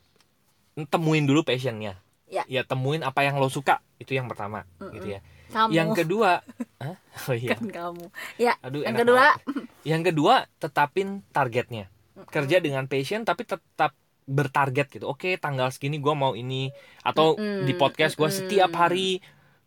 temuin 0.89 1.23
dulu 1.29 1.45
passionnya. 1.45 2.01
Ya. 2.33 2.65
temuin 2.65 3.05
apa 3.05 3.21
yang 3.21 3.37
lo 3.37 3.45
suka. 3.45 3.85
Itu 4.01 4.17
yang 4.17 4.25
pertama 4.25 4.65
Mm-mm. 4.81 4.97
gitu 4.97 5.07
ya. 5.17 5.21
Kamu 5.53 5.69
Yang 5.69 5.89
kedua, 6.01 6.41
Hah? 6.81 6.97
oh 7.29 7.35
iya. 7.37 7.53
kan 7.53 7.69
kamu. 7.69 8.05
Ya, 8.41 8.57
Aduh, 8.65 8.81
yang 8.81 8.97
kedua, 8.97 9.37
banget. 9.37 9.37
Yang 9.85 10.01
kedua, 10.09 10.35
tetapin 10.57 11.21
targetnya. 11.29 11.92
Kerja 12.13 12.61
dengan 12.61 12.85
passion 12.85 13.25
tapi 13.25 13.45
tetap 13.45 13.97
bertarget 14.23 14.87
gitu. 14.87 15.05
Oke, 15.11 15.35
tanggal 15.35 15.69
segini 15.73 15.99
gua 15.99 16.15
mau 16.15 16.33
ini 16.33 16.71
atau 17.03 17.35
Mm-mm, 17.35 17.67
di 17.67 17.73
podcast 17.75 18.15
gua 18.15 18.31
mm-mm. 18.31 18.39
setiap 18.47 18.71
hari 18.75 19.19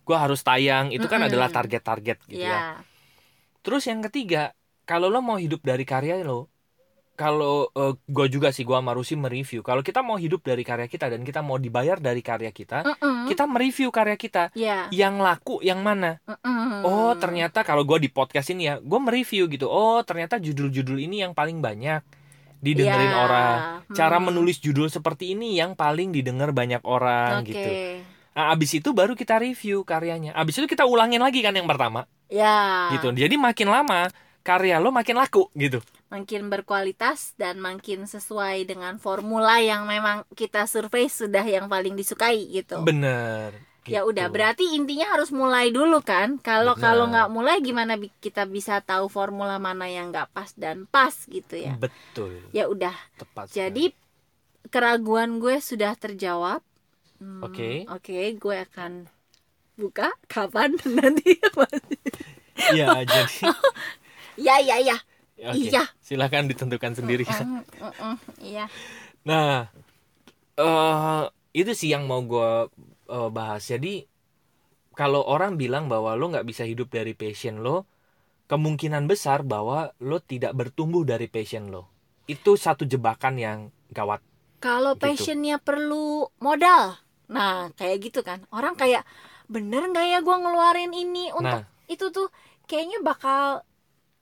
gua 0.07 0.25
harus 0.25 0.41
tayang. 0.41 0.95
Itu 0.95 1.07
kan 1.11 1.21
Mm-mm. 1.21 1.31
adalah 1.33 1.49
target-target 1.53 2.19
gitu 2.31 2.47
ya. 2.47 2.51
ya. 2.51 2.61
Terus 3.61 3.85
yang 3.91 4.01
ketiga, 4.07 4.55
kalau 4.87 5.11
lo 5.11 5.21
mau 5.21 5.37
hidup 5.37 5.61
dari 5.61 5.83
karya 5.83 6.23
lo, 6.23 6.49
kalau 7.19 7.69
eh, 7.75 7.95
gua 8.09 8.27
juga 8.31 8.49
sih 8.55 8.65
gua 8.65 8.81
sama 8.81 8.97
Rusi 8.97 9.19
mereview. 9.19 9.61
Kalau 9.61 9.85
kita 9.85 10.01
mau 10.01 10.17
hidup 10.17 10.41
dari 10.47 10.65
karya 10.65 10.89
kita 10.89 11.13
dan 11.13 11.21
kita 11.27 11.45
mau 11.45 11.61
dibayar 11.61 12.01
dari 12.01 12.25
karya 12.25 12.55
kita, 12.55 12.87
Mm-mm. 12.87 13.29
kita 13.29 13.45
mereview 13.45 13.93
karya 13.93 14.17
kita. 14.17 14.55
Ya. 14.57 14.89
Yang 14.89 15.15
laku 15.21 15.61
yang 15.61 15.85
mana? 15.85 16.23
Mm-mm. 16.25 16.87
Oh 16.87 17.13
ternyata 17.19 17.61
kalau 17.67 17.83
gue 17.85 18.09
di 18.09 18.11
podcast 18.13 18.53
ini 18.53 18.69
ya 18.69 18.75
gue 18.79 19.01
mereview 19.01 19.49
gitu 19.49 19.67
Oh 19.67 20.01
ternyata 20.05 20.37
judul-judul 20.37 21.01
ini 21.03 21.25
yang 21.25 21.33
paling 21.33 21.59
banyak 21.59 22.05
didengerin 22.59 23.11
Ya. 23.11 23.19
orang 23.19 23.59
Cara 23.89 24.19
Hmm. 24.19 24.27
menulis 24.27 24.59
judul 24.59 24.87
seperti 24.87 25.33
ini 25.33 25.55
yang 25.55 25.73
paling 25.73 26.11
didengar 26.11 26.51
banyak 26.51 26.83
orang 26.83 27.41
Oke. 27.41 27.51
gitu 27.51 27.71
Nah 28.33 28.53
abis 28.53 28.77
itu 28.77 28.91
baru 28.91 29.15
kita 29.15 29.39
review 29.39 29.81
karyanya 29.81 30.33
Abis 30.33 30.59
itu 30.59 30.67
kita 30.67 30.85
ulangin 30.85 31.21
lagi 31.21 31.41
kan 31.41 31.53
yang 31.53 31.65
pertama 31.65 32.05
Ya. 32.27 32.91
gitu 32.91 33.09
Jadi 33.11 33.35
makin 33.37 33.69
lama 33.69 34.11
karya 34.43 34.77
lo 34.77 34.91
makin 34.91 35.17
laku 35.17 35.49
gitu 35.53 35.81
Makin 36.07 36.47
berkualitas 36.47 37.35
dan 37.35 37.59
makin 37.59 38.07
sesuai 38.07 38.63
dengan 38.65 38.95
formula 38.97 39.59
yang 39.59 39.85
memang 39.85 40.23
kita 40.33 40.63
survei 40.65 41.11
sudah 41.11 41.43
yang 41.43 41.67
paling 41.67 41.95
disukai 41.95 42.47
gitu. 42.47 42.79
Bener 42.81 43.51
Ya 43.87 44.03
gitu. 44.03 44.11
udah, 44.11 44.27
berarti 44.31 44.65
intinya 44.75 45.07
harus 45.15 45.31
mulai 45.31 45.71
dulu 45.71 46.03
kan. 46.03 46.39
Kalau 46.43 46.75
Benar. 46.75 46.85
kalau 46.85 47.05
nggak 47.13 47.29
mulai 47.31 47.57
gimana 47.63 47.95
kita 48.21 48.43
bisa 48.47 48.83
tahu 48.83 49.07
formula 49.07 49.57
mana 49.63 49.87
yang 49.87 50.11
nggak 50.11 50.31
pas 50.35 50.51
dan 50.59 50.87
pas 50.91 51.15
gitu 51.27 51.55
ya. 51.55 51.75
Betul 51.79 52.43
Ya 52.51 52.67
udah. 52.67 52.95
tepat 53.19 53.47
Jadi 53.55 53.95
keraguan 54.75 55.39
gue 55.39 55.59
sudah 55.63 55.95
terjawab. 55.95 56.61
Hmm, 57.23 57.43
Oke. 57.47 57.87
Oke, 57.89 58.35
gue 58.37 58.57
akan 58.67 59.07
buka 59.79 60.13
kapan 60.29 60.75
nanti. 60.99 61.39
sekali. 61.41 61.97
Iya 62.73 62.87
jadi 63.07 63.47
ya 64.37 64.57
ya 64.61 64.77
ya. 64.81 64.97
Oke, 65.37 65.69
Iya. 65.69 65.85
Silahkan 66.01 66.49
ditentukan 66.49 66.93
sendiri 66.97 67.25
Mm, 67.29 67.61
mm, 67.81 67.93
mm, 68.01 68.17
Iya. 68.41 68.65
Nah, 69.29 69.69
eh 70.57 71.23
itu 71.57 71.73
sih 71.77 71.89
yang 71.95 72.05
mau 72.09 72.21
gue 72.25 72.49
bahas. 73.31 73.63
Jadi 73.65 74.05
kalau 74.97 75.21
orang 75.23 75.61
bilang 75.61 75.87
bahwa 75.87 76.17
lo 76.17 76.33
nggak 76.33 76.47
bisa 76.49 76.65
hidup 76.65 76.89
dari 76.89 77.13
passion 77.13 77.61
lo, 77.61 77.85
kemungkinan 78.47 79.05
besar 79.05 79.43
bahwa 79.45 79.93
lo 80.01 80.19
tidak 80.23 80.57
bertumbuh 80.57 81.05
dari 81.05 81.29
passion 81.29 81.69
lo. 81.69 81.91
Itu 82.27 82.57
satu 82.57 82.89
jebakan 82.89 83.37
yang 83.37 83.59
gawat. 83.93 84.23
Kalau 84.59 84.97
Gitu. 84.97 85.05
passionnya 85.05 85.61
perlu 85.61 86.27
modal, 86.41 86.97
nah 87.29 87.69
kayak 87.77 88.11
gitu 88.11 88.21
kan. 88.25 88.43
Orang 88.49 88.75
kayak 88.75 89.05
bener 89.47 89.87
nggak 89.93 90.07
ya 90.11 90.19
gue 90.25 90.37
ngeluarin 90.37 90.91
ini 90.91 91.31
untuk 91.31 91.63
Nah, 91.63 91.87
itu 91.87 92.11
tuh 92.11 92.33
kayaknya 92.67 92.99
bakal 93.05 93.63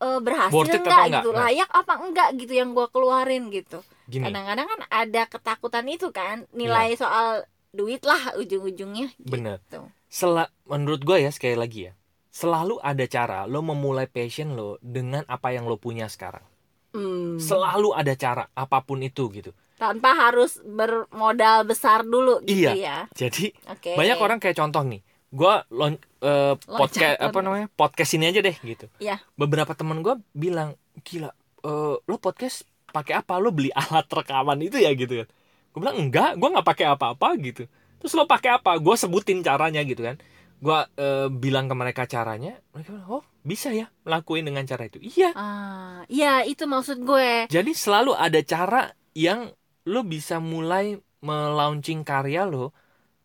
eh, 0.03 0.21
berhasil 0.21 0.53
nggak 0.53 1.23
gitu, 1.23 1.31
Nah. 1.33 1.49
layak 1.49 1.71
apa 1.71 1.95
enggak 2.03 2.29
gitu 2.37 2.53
yang 2.53 2.75
gue 2.77 2.87
keluarin 2.93 3.49
gitu. 3.49 3.81
Kadang-kadang 4.11 4.67
kan 4.69 4.81
ada 4.91 5.23
ketakutan 5.25 5.87
itu 5.89 6.11
kan, 6.13 6.45
nilai 6.53 6.93
soal 6.99 7.47
duit 7.75 8.01
lah 8.01 8.39
ujung-ujungnya. 8.39 9.11
Bener. 9.19 9.59
Gitu. 9.67 9.83
sela 10.07 10.47
menurut 10.65 11.03
gue 11.03 11.19
ya 11.19 11.35
sekali 11.35 11.59
lagi 11.59 11.91
ya, 11.91 11.93
selalu 12.31 12.79
ada 12.79 13.03
cara 13.05 13.45
lo 13.45 13.61
memulai 13.61 14.07
passion 14.07 14.55
lo 14.55 14.79
dengan 14.79 15.27
apa 15.27 15.51
yang 15.51 15.67
lo 15.67 15.75
punya 15.75 16.07
sekarang. 16.07 16.47
Hmm. 16.95 17.43
Selalu 17.43 17.91
ada 17.91 18.15
cara 18.15 18.47
apa 18.49 18.79
pun 18.81 19.03
itu 19.03 19.27
gitu. 19.29 19.51
Tanpa 19.75 20.15
harus 20.15 20.63
bermodal 20.63 21.67
besar 21.67 22.07
dulu 22.07 22.39
gitu 22.47 22.63
Iya. 22.63 22.73
ya. 22.79 22.99
Jadi 23.11 23.51
Oke. 23.67 23.99
banyak 23.99 24.17
orang 24.17 24.39
kayak 24.39 24.55
contoh 24.55 24.87
nih 24.87 25.03
gue 25.35 25.55
lon 25.75 25.99
eh, 26.23 26.55
podcast 26.63 27.19
apa 27.19 27.39
namanya 27.43 27.67
podcast 27.69 28.15
ini 28.15 28.31
aja 28.31 28.39
deh 28.39 28.55
gitu 28.55 28.87
Iya. 29.03 29.19
beberapa 29.35 29.75
teman 29.75 29.99
gue 29.99 30.15
bilang 30.31 30.79
gila 31.03 31.35
eh, 31.67 31.95
lo 31.99 32.17
podcast 32.23 32.63
pakai 32.95 33.19
apa 33.19 33.43
lo 33.43 33.51
beli 33.51 33.75
alat 33.75 34.07
rekaman 34.07 34.63
itu 34.63 34.79
ya 34.79 34.95
gitu 34.95 35.27
kan 35.27 35.29
gue 35.75 35.81
bilang 35.83 35.99
enggak 35.99 36.39
gue 36.39 36.49
nggak 36.49 36.65
pakai 36.65 36.87
apa-apa 36.89 37.35
gitu 37.43 37.67
terus 37.99 38.15
lo 38.15 38.25
pakai 38.25 38.57
apa 38.57 38.79
gue 38.79 38.95
sebutin 38.95 39.43
caranya 39.43 39.83
gitu 39.83 40.01
kan 40.01 40.17
gue 40.55 40.79
eh, 40.97 41.29
bilang 41.29 41.67
ke 41.67 41.75
mereka 41.75 42.07
caranya 42.07 42.57
mereka 42.71 42.95
bilang 42.95 43.09
oh 43.11 43.25
bisa 43.43 43.69
ya 43.69 43.91
melakuin 44.07 44.47
dengan 44.47 44.65
cara 44.65 44.87
itu 44.87 45.03
iya 45.03 45.35
Ah, 45.35 46.01
iya 46.07 46.47
itu 46.47 46.65
maksud 46.65 47.03
gue. 47.03 47.51
jadi 47.51 47.71
selalu 47.75 48.15
ada 48.15 48.41
cara 48.41 48.95
yang 49.13 49.51
lo 49.85 50.01
bisa 50.01 50.41
mulai 50.41 50.97
melaunching 51.21 52.07
karya 52.07 52.47
lo 52.47 52.73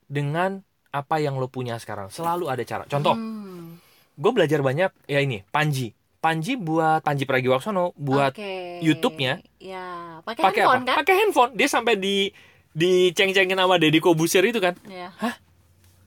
dengan 0.10 0.60
apa 0.90 1.22
yang 1.22 1.38
lo 1.38 1.48
punya 1.48 1.78
sekarang. 1.78 2.10
Selalu 2.10 2.50
ada 2.50 2.64
cara. 2.66 2.84
Contoh, 2.90 3.14
Hmm. 3.14 3.78
gue 4.18 4.32
belajar 4.34 4.60
banyak 4.60 4.90
ya 5.06 5.22
ini 5.22 5.46
Panji. 5.48 5.94
Panji 6.20 6.60
buat 6.60 7.00
Panji 7.00 7.24
Pragiwaksono 7.24 7.96
buat 7.96 8.36
Oke. 8.36 8.84
YouTube-nya. 8.84 9.40
Ya, 9.58 10.20
pakai 10.28 10.44
handphone 10.52 10.84
apa? 10.84 10.88
kan? 10.92 10.96
Pakai 11.04 11.16
handphone. 11.16 11.52
Dia 11.56 11.68
sampai 11.72 11.96
di 11.96 12.28
diceng-cengin 12.72 13.56
sama 13.58 13.80
Deddy 13.80 14.04
Kobusier 14.04 14.44
itu 14.44 14.60
kan. 14.60 14.76
Ya. 14.86 15.16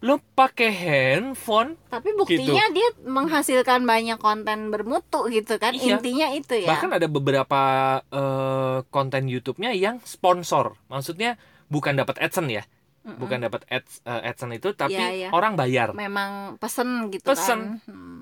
Lo 0.03 0.19
pakai 0.35 0.69
handphone, 0.69 1.79
Tapi 1.87 2.11
buktinya 2.13 2.67
dia 2.75 2.89
menghasilkan 3.07 3.87
banyak 3.87 4.19
konten 4.19 4.69
bermutu 4.69 5.31
gitu 5.31 5.57
kan. 5.57 5.73
Iya. 5.73 5.97
Intinya 5.97 6.27
itu 6.35 6.59
ya. 6.59 6.69
bahkan 6.75 6.91
ada 6.91 7.07
beberapa 7.07 7.61
eh, 8.11 8.79
konten 8.91 9.31
YouTube-nya 9.31 9.73
yang 9.73 10.03
sponsor. 10.03 10.75
Maksudnya 10.91 11.39
bukan 11.71 11.95
dapat 11.97 12.19
AdSense 12.19 12.53
ya. 12.53 12.65
Bukan 13.03 13.43
dapat 13.43 13.67
ads, 13.67 13.99
eh, 14.07 14.31
AdSense 14.31 14.63
itu 14.63 14.69
tapi 14.75 14.95
Iya, 14.95 15.09
iya. 15.11 15.29
orang 15.35 15.59
bayar. 15.59 15.91
memang 15.91 16.55
pesen 16.59 17.11
gitu 17.11 17.27
Pesen. 17.35 17.83
kan. 17.83 17.91
Hmm. 17.91 18.22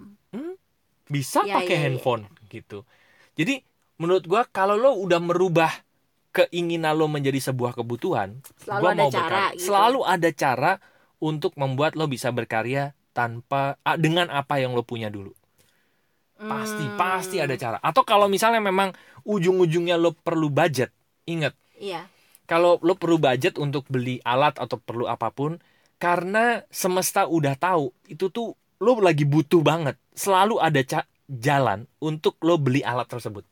Bisa 1.11 1.43
Iya, 1.43 1.59
pakai 1.61 1.77
iya. 1.77 1.83
handphone 1.91 2.25
gitu. 2.49 2.87
Jadi 3.35 3.61
menurut 3.99 4.25
gua 4.25 4.47
kalau 4.47 4.79
lo 4.79 4.95
udah 4.97 5.19
merubah 5.19 5.71
keinginan 6.31 6.95
lo 6.95 7.11
menjadi 7.11 7.43
sebuah 7.43 7.75
kebutuhan, 7.75 8.39
Selalu 8.63 8.81
gua 8.81 8.91
ada 8.95 9.03
mau 9.03 9.11
cara 9.11 9.27
berkarya. 9.27 9.51
gitu. 9.53 9.63
Selalu 9.67 10.01
ada 10.07 10.31
cara 10.31 10.73
untuk 11.19 11.53
membuat 11.59 11.99
lo 11.99 12.07
bisa 12.07 12.31
berkarya 12.31 12.95
tanpa 13.11 13.75
dengan 13.99 14.31
apa 14.31 14.57
yang 14.57 14.73
lo 14.73 14.87
punya 14.87 15.11
dulu. 15.11 15.35
Pasti 16.41 16.85
Hmm. 16.89 16.97
pasti 16.97 17.37
ada 17.37 17.53
cara. 17.53 17.77
Atau 17.85 18.01
kalau 18.01 18.25
misalnya 18.25 18.65
memang 18.65 18.97
ujung-ujungnya 19.29 20.01
lo 20.01 20.17
perlu 20.17 20.49
budget, 20.49 20.89
ingat 21.29 21.53
Iya. 21.77 22.09
kalau 22.47 22.81
lo 22.81 22.97
perlu 22.97 23.21
budget 23.21 23.61
untuk 23.61 23.85
beli 23.87 24.25
alat 24.25 24.57
atau 24.57 24.81
perlu 24.81 25.05
apa 25.05 25.29
pun 25.29 25.61
karena 26.01 26.65
semesta 26.73 27.29
udah 27.29 27.53
tahu 27.55 27.93
itu 28.09 28.33
tuh 28.33 28.57
lo 28.81 28.97
lagi 28.99 29.29
butuh 29.29 29.61
banget 29.61 29.97
selalu 30.17 30.57
ada 30.57 30.81
ca- 30.83 31.09
jalan 31.29 31.85
untuk 32.01 32.41
lo 32.41 32.57
beli 32.57 32.81
alat 32.81 33.07
tersebut 33.07 33.45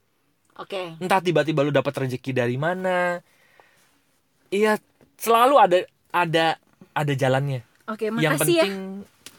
Oke. 0.59 0.97
entah 0.99 1.21
tiba-tiba 1.21 1.62
lo 1.62 1.71
dapat 1.71 1.95
rezeki 1.95 2.33
dari 2.35 2.57
mana 2.57 3.21
iya 4.49 4.81
selalu 5.21 5.55
ada 5.61 5.79
ada 6.11 6.47
ada 6.97 7.12
jalannya 7.14 7.62
Oke, 7.87 8.09
yang 8.09 8.35
makasih 8.35 8.57
ya. 8.57 8.64
penting 8.64 8.77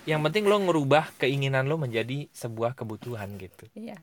yang 0.07 0.21
penting 0.23 0.43
lo 0.47 0.57
ngerubah 0.61 1.11
keinginan 1.17 1.67
lo 1.67 1.75
menjadi 1.75 2.29
sebuah 2.31 2.73
kebutuhan 2.73 3.35
gitu 3.35 3.67
Iya. 3.75 3.97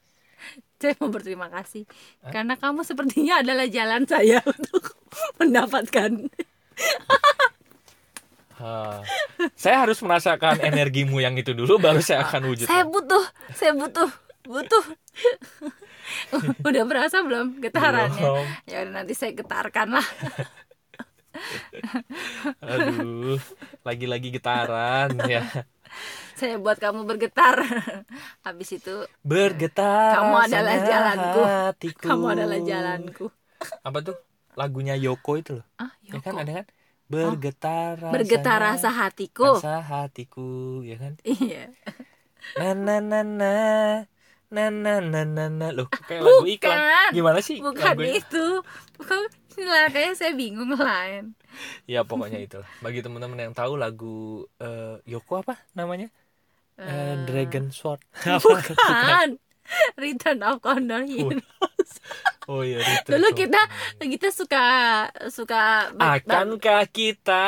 Saya 0.77 0.93
mau 1.01 1.09
berterima 1.09 1.49
kasih 1.49 1.89
karena 2.29 2.61
kamu 2.61 2.85
sepertinya 2.85 3.41
adalah 3.41 3.65
jalan 3.67 4.05
saya 4.05 4.45
untuk 4.55 4.93
mendapatkan. 5.41 6.29
Ha. 8.57 9.05
saya 9.53 9.85
harus 9.85 10.01
merasakan 10.01 10.61
energimu 10.61 11.19
yang 11.19 11.35
itu 11.35 11.53
dulu 11.53 11.77
baru 11.77 12.01
saya 12.01 12.25
akan 12.25 12.49
wujud 12.49 12.65
Saya 12.65 12.85
butuh, 12.85 13.25
saya 13.53 13.73
butuh, 13.73 14.09
butuh. 14.43 14.85
Udah 16.65 16.85
berasa 16.85 17.21
belum 17.21 17.59
getarannya? 17.59 18.17
Belum. 18.17 18.47
Ya 18.65 18.81
udah 18.81 18.93
nanti 18.95 19.13
saya 19.13 19.35
getarkan 19.35 19.93
lah. 19.93 20.07
aduh 22.63 23.37
lagi-lagi 23.83 24.33
getaran 24.33 25.13
ya 25.23 25.45
Saya 26.33 26.57
buat 26.57 26.77
kamu 26.77 27.05
bergetar. 27.05 27.61
Habis 28.41 28.77
itu 28.77 29.05
bergetar 29.21 30.17
Kamu 30.17 30.37
adalah 30.39 30.77
jalanku. 30.79 31.41
hatiku. 31.45 32.05
kamu 32.07 32.27
adalah 32.31 32.59
jalanku. 32.59 33.27
apa 33.81 33.99
tuh 34.03 34.17
lagunya 34.53 34.93
Yoko 34.95 35.33
itu 35.35 35.53
loh 35.57 35.67
Ah, 35.77 35.93
ya 36.01 36.17
Yoko. 36.17 36.25
kan 36.25 36.35
ada 36.37 36.53
kan 36.55 36.67
bergetar 37.07 37.99
Bergetar 38.03 38.59
rasanya 38.59 38.75
rasa 38.77 38.89
hatiku. 38.93 39.47
rasa 39.55 39.75
hatiku 39.81 40.49
ya 40.83 40.97
kan 40.97 41.13
Iya. 41.23 41.71
na 42.55 42.69
na 42.73 42.97
na 42.99 43.21
na 43.23 43.53
na 44.47 44.65
na 44.69 44.93
na 45.01 45.21
na 45.23 45.45
na 45.49 45.67
loh 45.71 45.87
kayak 45.89 46.23
lagu 46.23 46.47
iklan 46.47 46.79
Bukan. 46.79 47.11
gimana 47.13 47.39
sih 47.41 47.59
Bukan 47.59 47.83
lagunya? 47.95 48.15
itu. 48.17 48.47
Bukan 48.95 49.19
lah 49.59 49.89
kayaknya 49.89 50.15
saya 50.15 50.33
bingung 50.33 50.71
lain. 50.71 51.33
ya 51.85 52.03
pokoknya 52.03 52.39
itulah 52.39 52.69
bagi 52.79 53.01
teman-teman 53.01 53.41
yang 53.41 53.53
tahu 53.53 53.75
lagu 53.75 54.17
eh, 54.57 55.01
Yoko 55.05 55.41
apa 55.41 55.57
namanya 55.73 56.13
Eh, 56.77 56.85
Eh, 56.85 57.15
Dragon 57.25 57.73
Sword 57.73 58.05
Bukan. 58.21 59.41
Return 59.97 60.39
of 60.43 60.61
Condor 60.61 61.03
Hero. 61.03 61.41
oh 62.51 62.63
iya 62.63 62.79
Return 62.79 63.13
Dulu 63.19 63.29
kita 63.33 63.61
kita 63.99 64.29
suka 64.31 64.65
suka 65.29 65.91
akankah 65.97 66.85
kita 66.89 67.47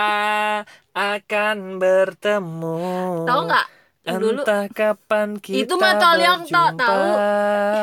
akan 0.92 1.56
bertemu 1.78 2.80
tahu 3.24 3.42
nggak 3.46 3.66
yang 4.08 4.24
dulu 4.24 4.40
entah 4.40 4.64
kapan 4.72 5.36
kita 5.36 5.68
Itu 5.68 5.76
mah 5.76 6.00
Toliong 6.00 6.48
Tok, 6.48 6.48
berjumpa. 6.48 6.80
tahu. 6.80 7.04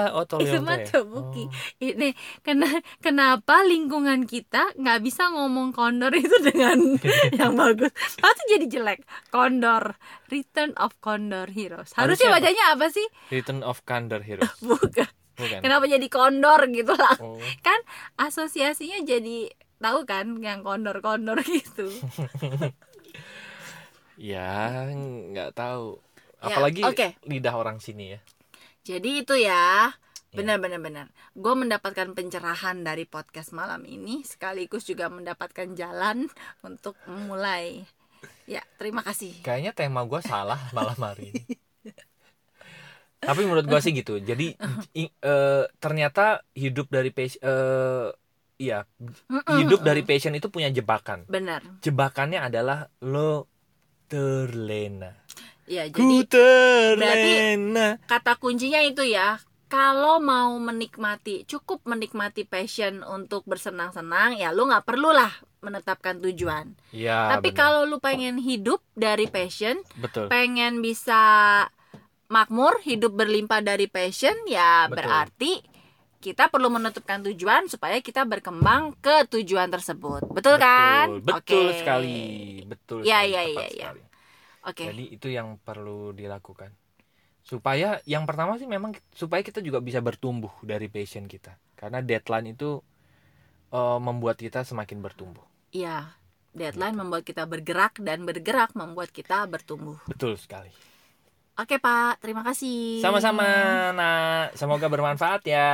oh 0.09 0.23
itu 0.25 0.29
Toliong 0.33 0.63
mah 0.65 0.77
ya? 0.81 0.85
Tobuki. 0.89 1.43
Oh. 1.45 1.49
Ini 1.77 2.09
kena 2.41 2.69
kenapa 2.97 3.61
lingkungan 3.61 4.25
kita 4.25 4.73
nggak 4.73 5.05
bisa 5.05 5.29
ngomong 5.29 5.69
kondor 5.69 6.09
itu 6.17 6.33
dengan 6.41 6.97
yang 7.37 7.53
bagus? 7.53 7.93
Pasti 8.17 8.41
jadi 8.49 8.65
jelek. 8.65 9.05
Kondor, 9.29 10.01
Return 10.33 10.73
of 10.81 10.97
Condor 10.97 11.45
Heroes. 11.45 11.93
Harusnya 11.93 12.25
Harusnya 12.25 12.27
apa? 12.33 12.37
bacanya 12.41 12.63
apa 12.73 12.85
sih? 12.89 13.07
Return 13.29 13.61
of 13.61 13.77
Condor 13.85 14.25
Heroes 14.25 14.57
Bukan. 14.65 15.05
Bukan 15.35 15.59
Kenapa 15.59 15.85
jadi 15.85 16.07
kondor 16.07 16.59
gitu 16.69 16.91
lah? 16.91 17.15
oh. 17.19 17.37
Kan 17.59 17.79
asosiasinya 18.15 19.03
jadi 19.03 19.51
tahu 19.77 20.03
kan 20.03 20.39
yang 20.39 20.59
kondor-kondor 20.61 21.39
gitu. 21.59 21.85
ya 24.15 24.87
nggak 24.89 25.51
tahu 25.53 25.99
Ya, 26.39 26.53
apalagi 26.53 26.85
oke. 26.85 27.07
lidah 27.25 27.53
orang 27.53 27.81
sini 27.81 28.13
ya 28.13 28.19
Jadi 28.85 29.25
itu 29.25 29.33
ya 29.33 29.89
benar-benar 30.29 30.77
benar. 30.77 31.05
Gue 31.33 31.57
mendapatkan 31.57 32.13
pencerahan 32.13 32.83
dari 32.83 33.03
podcast 33.03 33.49
malam 33.49 33.81
ini 33.81 34.21
sekaligus 34.21 34.85
juga 34.85 35.09
mendapatkan 35.09 35.73
jalan 35.73 36.29
untuk 36.61 36.93
memulai. 37.07 37.81
Ya 38.45 38.61
terima 38.77 39.01
kasih. 39.01 39.41
kayaknya 39.41 39.73
tema 39.73 40.05
gue 40.05 40.21
salah 40.21 40.59
malam 40.69 40.99
hari 40.99 41.33
ini 41.33 41.43
tapi 43.21 43.41
menurut 43.47 43.65
gue 43.65 43.79
sih 43.81 43.93
gitu 43.95 44.19
jadi 44.19 44.47
i- 45.01 45.13
eh, 45.13 45.63
ternyata 45.79 46.43
hidup 46.53 46.87
dari 46.91 47.09
passion 47.15 47.41
eh, 47.43 48.07
iya 48.59 48.83
Mm-mm. 49.31 49.57
hidup 49.59 49.81
dari 49.83 50.01
passion 50.03 50.33
itu 50.35 50.47
punya 50.51 50.69
jebakan 50.71 51.25
benar. 51.27 51.61
jebakannya 51.83 52.39
adalah 52.43 52.87
lo 53.03 53.47
terlena 54.07 55.11
Ya 55.65 55.89
ku 55.89 55.97
jadi 55.97 56.17
terlena 56.29 57.97
kata 58.05 58.37
kuncinya 58.37 58.81
itu 58.85 59.01
ya. 59.01 59.41
Kalau 59.65 60.21
mau 60.21 60.53
menikmati, 60.61 61.41
cukup 61.49 61.81
menikmati 61.89 62.45
passion 62.45 63.01
untuk 63.01 63.49
bersenang-senang, 63.49 64.37
ya 64.37 64.53
lu 64.53 64.69
nggak 64.69 64.85
perlu 64.85 65.09
lah 65.09 65.33
menetapkan 65.65 66.21
tujuan. 66.21 66.77
ya 66.93 67.33
Tapi 67.33 67.49
kalau 67.57 67.81
lu 67.89 67.97
pengen 67.97 68.37
hidup 68.37 68.85
dari 68.93 69.25
passion, 69.25 69.81
betul 69.97 70.29
pengen 70.29 70.85
bisa 70.85 71.17
makmur 72.29 72.81
hidup 72.83 73.13
berlimpah 73.19 73.61
dari 73.61 73.85
passion 73.87 74.35
ya 74.49 74.87
Betul. 74.87 74.95
berarti 74.97 75.51
kita 76.21 76.49
perlu 76.53 76.69
menentukan 76.73 77.19
tujuan 77.31 77.69
supaya 77.69 78.01
kita 78.01 78.25
berkembang 78.25 78.97
ke 79.01 79.29
tujuan 79.33 79.69
tersebut 79.69 80.23
betul, 80.35 80.57
kan 80.57 81.07
betul 81.21 81.65
Oke. 81.69 81.79
sekali 81.79 82.17
betul 82.71 82.99
Ya, 83.01 83.23
sekali, 83.23 83.33
ya, 83.33 83.43
ya, 83.45 83.67
ya. 83.71 83.89
oke 84.65 84.87
Jadi 84.87 85.03
itu 85.15 85.27
yang 85.31 85.57
perlu 85.67 86.11
dilakukan. 86.15 86.71
Supaya 87.45 88.01
yang 88.05 88.25
pertama 88.29 88.57
sih 88.61 88.67
memang 88.69 88.91
supaya 89.13 89.41
kita 89.45 89.59
juga 89.67 89.79
bisa 89.81 89.99
bertumbuh 90.01 90.53
dari 90.71 90.87
passion 90.89 91.25
kita. 91.29 91.53
Karena 91.79 91.99
deadline 92.03 92.53
itu 92.55 92.81
eh, 93.73 93.99
membuat 94.07 94.37
kita 94.41 94.61
semakin 94.69 94.99
bertumbuh. 95.05 95.45
iya 95.79 95.97
deadline 96.59 96.95
membuat 96.99 97.23
kita 97.29 97.43
bergerak 97.53 97.93
dan 98.07 98.19
bergerak 98.29 98.71
membuat 98.79 99.09
kita 99.17 99.37
bertumbuh 99.53 99.99
Betul 100.09 100.37
sekali. 100.37 100.71
Oke 101.55 101.75
pak 101.77 102.19
terima 102.19 102.41
kasih 102.41 102.99
Sama-sama, 102.99 103.45
Nah, 103.91 104.51
semoga 104.53 104.85
bermanfaat 104.85 105.41
ya. 105.43 105.71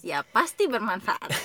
ya 0.00 0.20
pasti 0.26 0.66
bermanfaat 0.66 1.30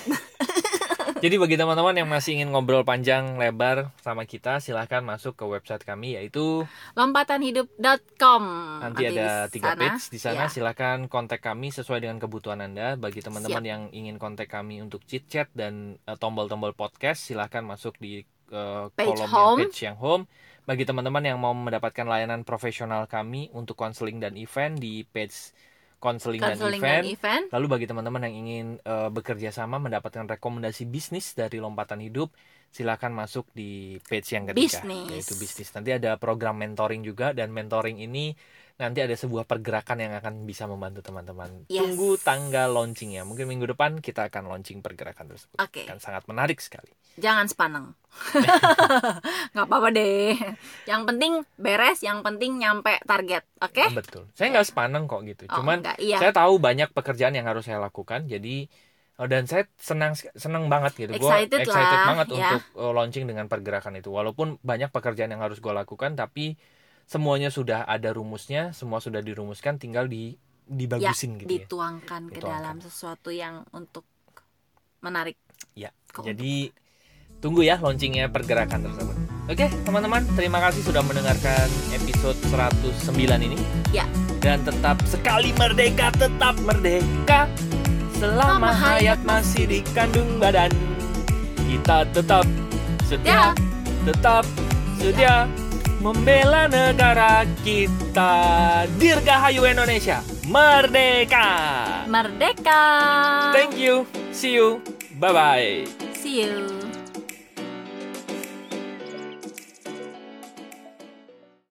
Jadi 1.20 1.36
bagi 1.36 1.52
teman-teman 1.54 1.92
yang 1.92 2.08
masih 2.08 2.32
ingin 2.32 2.48
ngobrol 2.48 2.80
panjang 2.80 3.36
lebar 3.36 3.92
sama 4.00 4.24
kita, 4.24 4.56
silahkan 4.56 5.04
masuk 5.04 5.36
ke 5.36 5.44
website 5.44 5.84
kami 5.84 6.16
yaitu 6.16 6.64
lompatanhidup.com 6.96 8.42
nanti 8.80 9.04
ada 9.06 9.44
di 9.44 9.52
tiga 9.52 9.76
page 9.76 10.08
di 10.08 10.16
sana. 10.16 10.34
ya. 10.38 10.46
Silahkan 10.48 11.04
kontak 11.06 11.40
kami 11.40 11.68
sesuai 11.70 12.00
dengan 12.00 12.16
kebutuhan 12.16 12.60
anda. 12.60 12.96
Bagi 12.96 13.20
teman-teman 13.20 13.60
yang 13.60 13.82
ingin 13.90 14.16
kontak 14.16 14.48
kami 14.48 14.80
untuk 14.80 15.04
chit 15.04 15.28
chat 15.28 15.52
dan 15.52 16.00
eh, 16.02 16.16
tombol-tombol 16.16 16.72
podcast, 16.72 17.20
silahkan 17.22 17.60
masuk 17.62 18.00
di 18.00 18.24
eh, 18.48 18.84
Page 18.88 19.08
kolom 19.10 19.28
home. 19.28 19.58
page 19.60 19.78
yang 19.82 19.96
home. 19.96 20.24
Bagi 20.70 20.86
teman-teman 20.86 21.26
yang 21.26 21.42
mau 21.42 21.50
mendapatkan 21.50 22.06
layanan 22.06 22.46
profesional 22.46 23.10
kami 23.10 23.50
untuk 23.58 23.74
konseling 23.74 24.22
dan 24.22 24.38
event 24.38 24.78
di 24.78 25.02
page 25.02 25.50
konseling 25.98 26.38
dan 26.38 26.54
event. 26.54 26.78
dan 26.78 27.10
event 27.10 27.44
Lalu 27.50 27.66
bagi 27.66 27.86
teman-teman 27.90 28.22
yang 28.30 28.34
ingin 28.46 28.66
eh, 28.78 29.10
bekerja 29.10 29.50
sama 29.50 29.82
mendapatkan 29.82 30.30
rekomendasi 30.30 30.86
bisnis 30.86 31.34
dari 31.34 31.58
lompatan 31.58 31.98
hidup, 31.98 32.30
silakan 32.70 33.18
masuk 33.18 33.50
di 33.50 33.98
page 34.06 34.30
yang 34.30 34.46
ketiga 34.46 34.86
Bisnis. 34.86 35.10
yaitu 35.10 35.34
bisnis. 35.42 35.74
Nanti 35.74 35.90
ada 35.90 36.14
program 36.22 36.62
mentoring 36.62 37.02
juga 37.02 37.34
dan 37.34 37.50
mentoring 37.50 37.98
ini 37.98 38.38
nanti 38.80 39.04
ada 39.04 39.12
sebuah 39.12 39.44
pergerakan 39.44 40.00
yang 40.00 40.16
akan 40.16 40.48
bisa 40.48 40.64
membantu 40.64 41.04
teman-teman. 41.04 41.68
Yes. 41.68 41.84
Tunggu 41.84 42.16
tanggal 42.16 42.72
launchingnya. 42.72 43.28
Mungkin 43.28 43.44
minggu 43.44 43.68
depan 43.76 44.00
kita 44.00 44.32
akan 44.32 44.48
launching 44.48 44.80
pergerakan 44.80 45.28
tersebut. 45.28 45.60
Oke. 45.60 45.84
Akan 45.84 46.00
sangat 46.00 46.24
menarik 46.24 46.56
sekali. 46.58 46.88
jangan 47.18 47.50
sepaneng 47.50 47.92
nggak 49.52 49.66
apa-apa 49.66 49.90
deh 49.92 50.38
yang 50.86 51.04
penting 51.04 51.42
beres 51.58 52.00
yang 52.00 52.22
penting 52.22 52.56
nyampe 52.56 52.96
target 53.02 53.44
oke 53.60 53.84
Betul. 53.92 54.24
Saya 54.32 54.54
nggak 54.56 54.66
sepaneng 54.70 55.04
kok 55.10 55.22
gitu. 55.26 55.44
Oh, 55.50 55.60
Cuman 55.60 55.82
enggak, 55.84 55.98
iya. 56.00 56.16
saya 56.22 56.32
tahu 56.32 56.62
banyak 56.62 56.90
pekerjaan 56.94 57.34
yang 57.34 57.50
harus 57.50 57.66
saya 57.66 57.82
lakukan. 57.82 58.30
Jadi 58.30 58.70
oh, 59.20 59.28
dan 59.28 59.44
saya 59.44 59.68
senang 59.76 60.16
senang 60.16 60.70
banget 60.70 60.96
gitu. 60.96 61.12
Gua 61.18 61.44
Excited 61.44 61.66
excited 61.66 61.98
lah, 61.98 62.08
banget 62.14 62.26
ya. 62.30 62.34
untuk 62.34 62.62
uh, 62.78 62.92
launching 62.94 63.24
dengan 63.28 63.46
pergerakan 63.50 63.98
itu. 64.00 64.08
Walaupun 64.10 64.62
banyak 64.62 64.90
pekerjaan 64.90 65.30
yang 65.34 65.42
harus 65.44 65.60
gue 65.60 65.72
lakukan, 65.74 66.16
tapi 66.16 66.56
semuanya 67.10 67.50
sudah 67.50 67.82
ada 67.82 68.14
rumusnya, 68.14 68.70
semua 68.70 69.02
sudah 69.02 69.18
dirumuskan, 69.18 69.82
tinggal 69.82 70.06
di 70.06 70.38
dibagusin 70.70 71.34
gitu 71.42 71.50
ya. 71.50 71.66
dituangkan 71.66 72.30
ke 72.30 72.38
Dituangkan. 72.38 72.62
dalam 72.62 72.76
sesuatu 72.78 73.34
yang 73.34 73.66
untuk 73.74 74.06
menarik 75.02 75.34
Ya, 75.74 75.90
Kok 76.14 76.22
Jadi 76.24 76.70
tunggu 77.42 77.66
ya 77.66 77.76
launchingnya 77.76 78.30
pergerakan 78.30 78.86
tersebut. 78.86 79.16
Oke, 79.50 79.66
teman-teman, 79.82 80.22
terima 80.38 80.62
kasih 80.62 80.86
sudah 80.86 81.02
mendengarkan 81.02 81.66
episode 81.90 82.38
109 82.48 83.10
ini. 83.42 83.58
Ya. 83.90 84.06
Dan 84.38 84.62
tetap 84.62 85.02
sekali 85.04 85.50
merdeka, 85.58 86.14
tetap 86.16 86.54
merdeka. 86.62 87.50
Selama 88.16 88.70
Selama 88.70 88.70
hayat 88.72 89.20
masih 89.26 89.66
dikandung 89.68 90.38
badan, 90.38 90.70
kita 91.66 92.06
tetap 92.14 92.46
setia, 93.04 93.52
Ya. 93.52 93.58
tetap 94.06 94.44
setia 94.96 95.44
membela 96.00 96.66
negara 96.66 97.44
kita. 97.60 98.32
Dirgahayu 98.96 99.68
Indonesia, 99.68 100.24
merdeka. 100.48 101.48
merdeka 102.08 102.82
Thank 103.52 103.76
you. 103.76 104.08
See 104.32 104.56
you. 104.56 104.80
Bye 105.20 105.32
bye. 105.36 105.70
see 106.16 106.44
you 106.44 106.89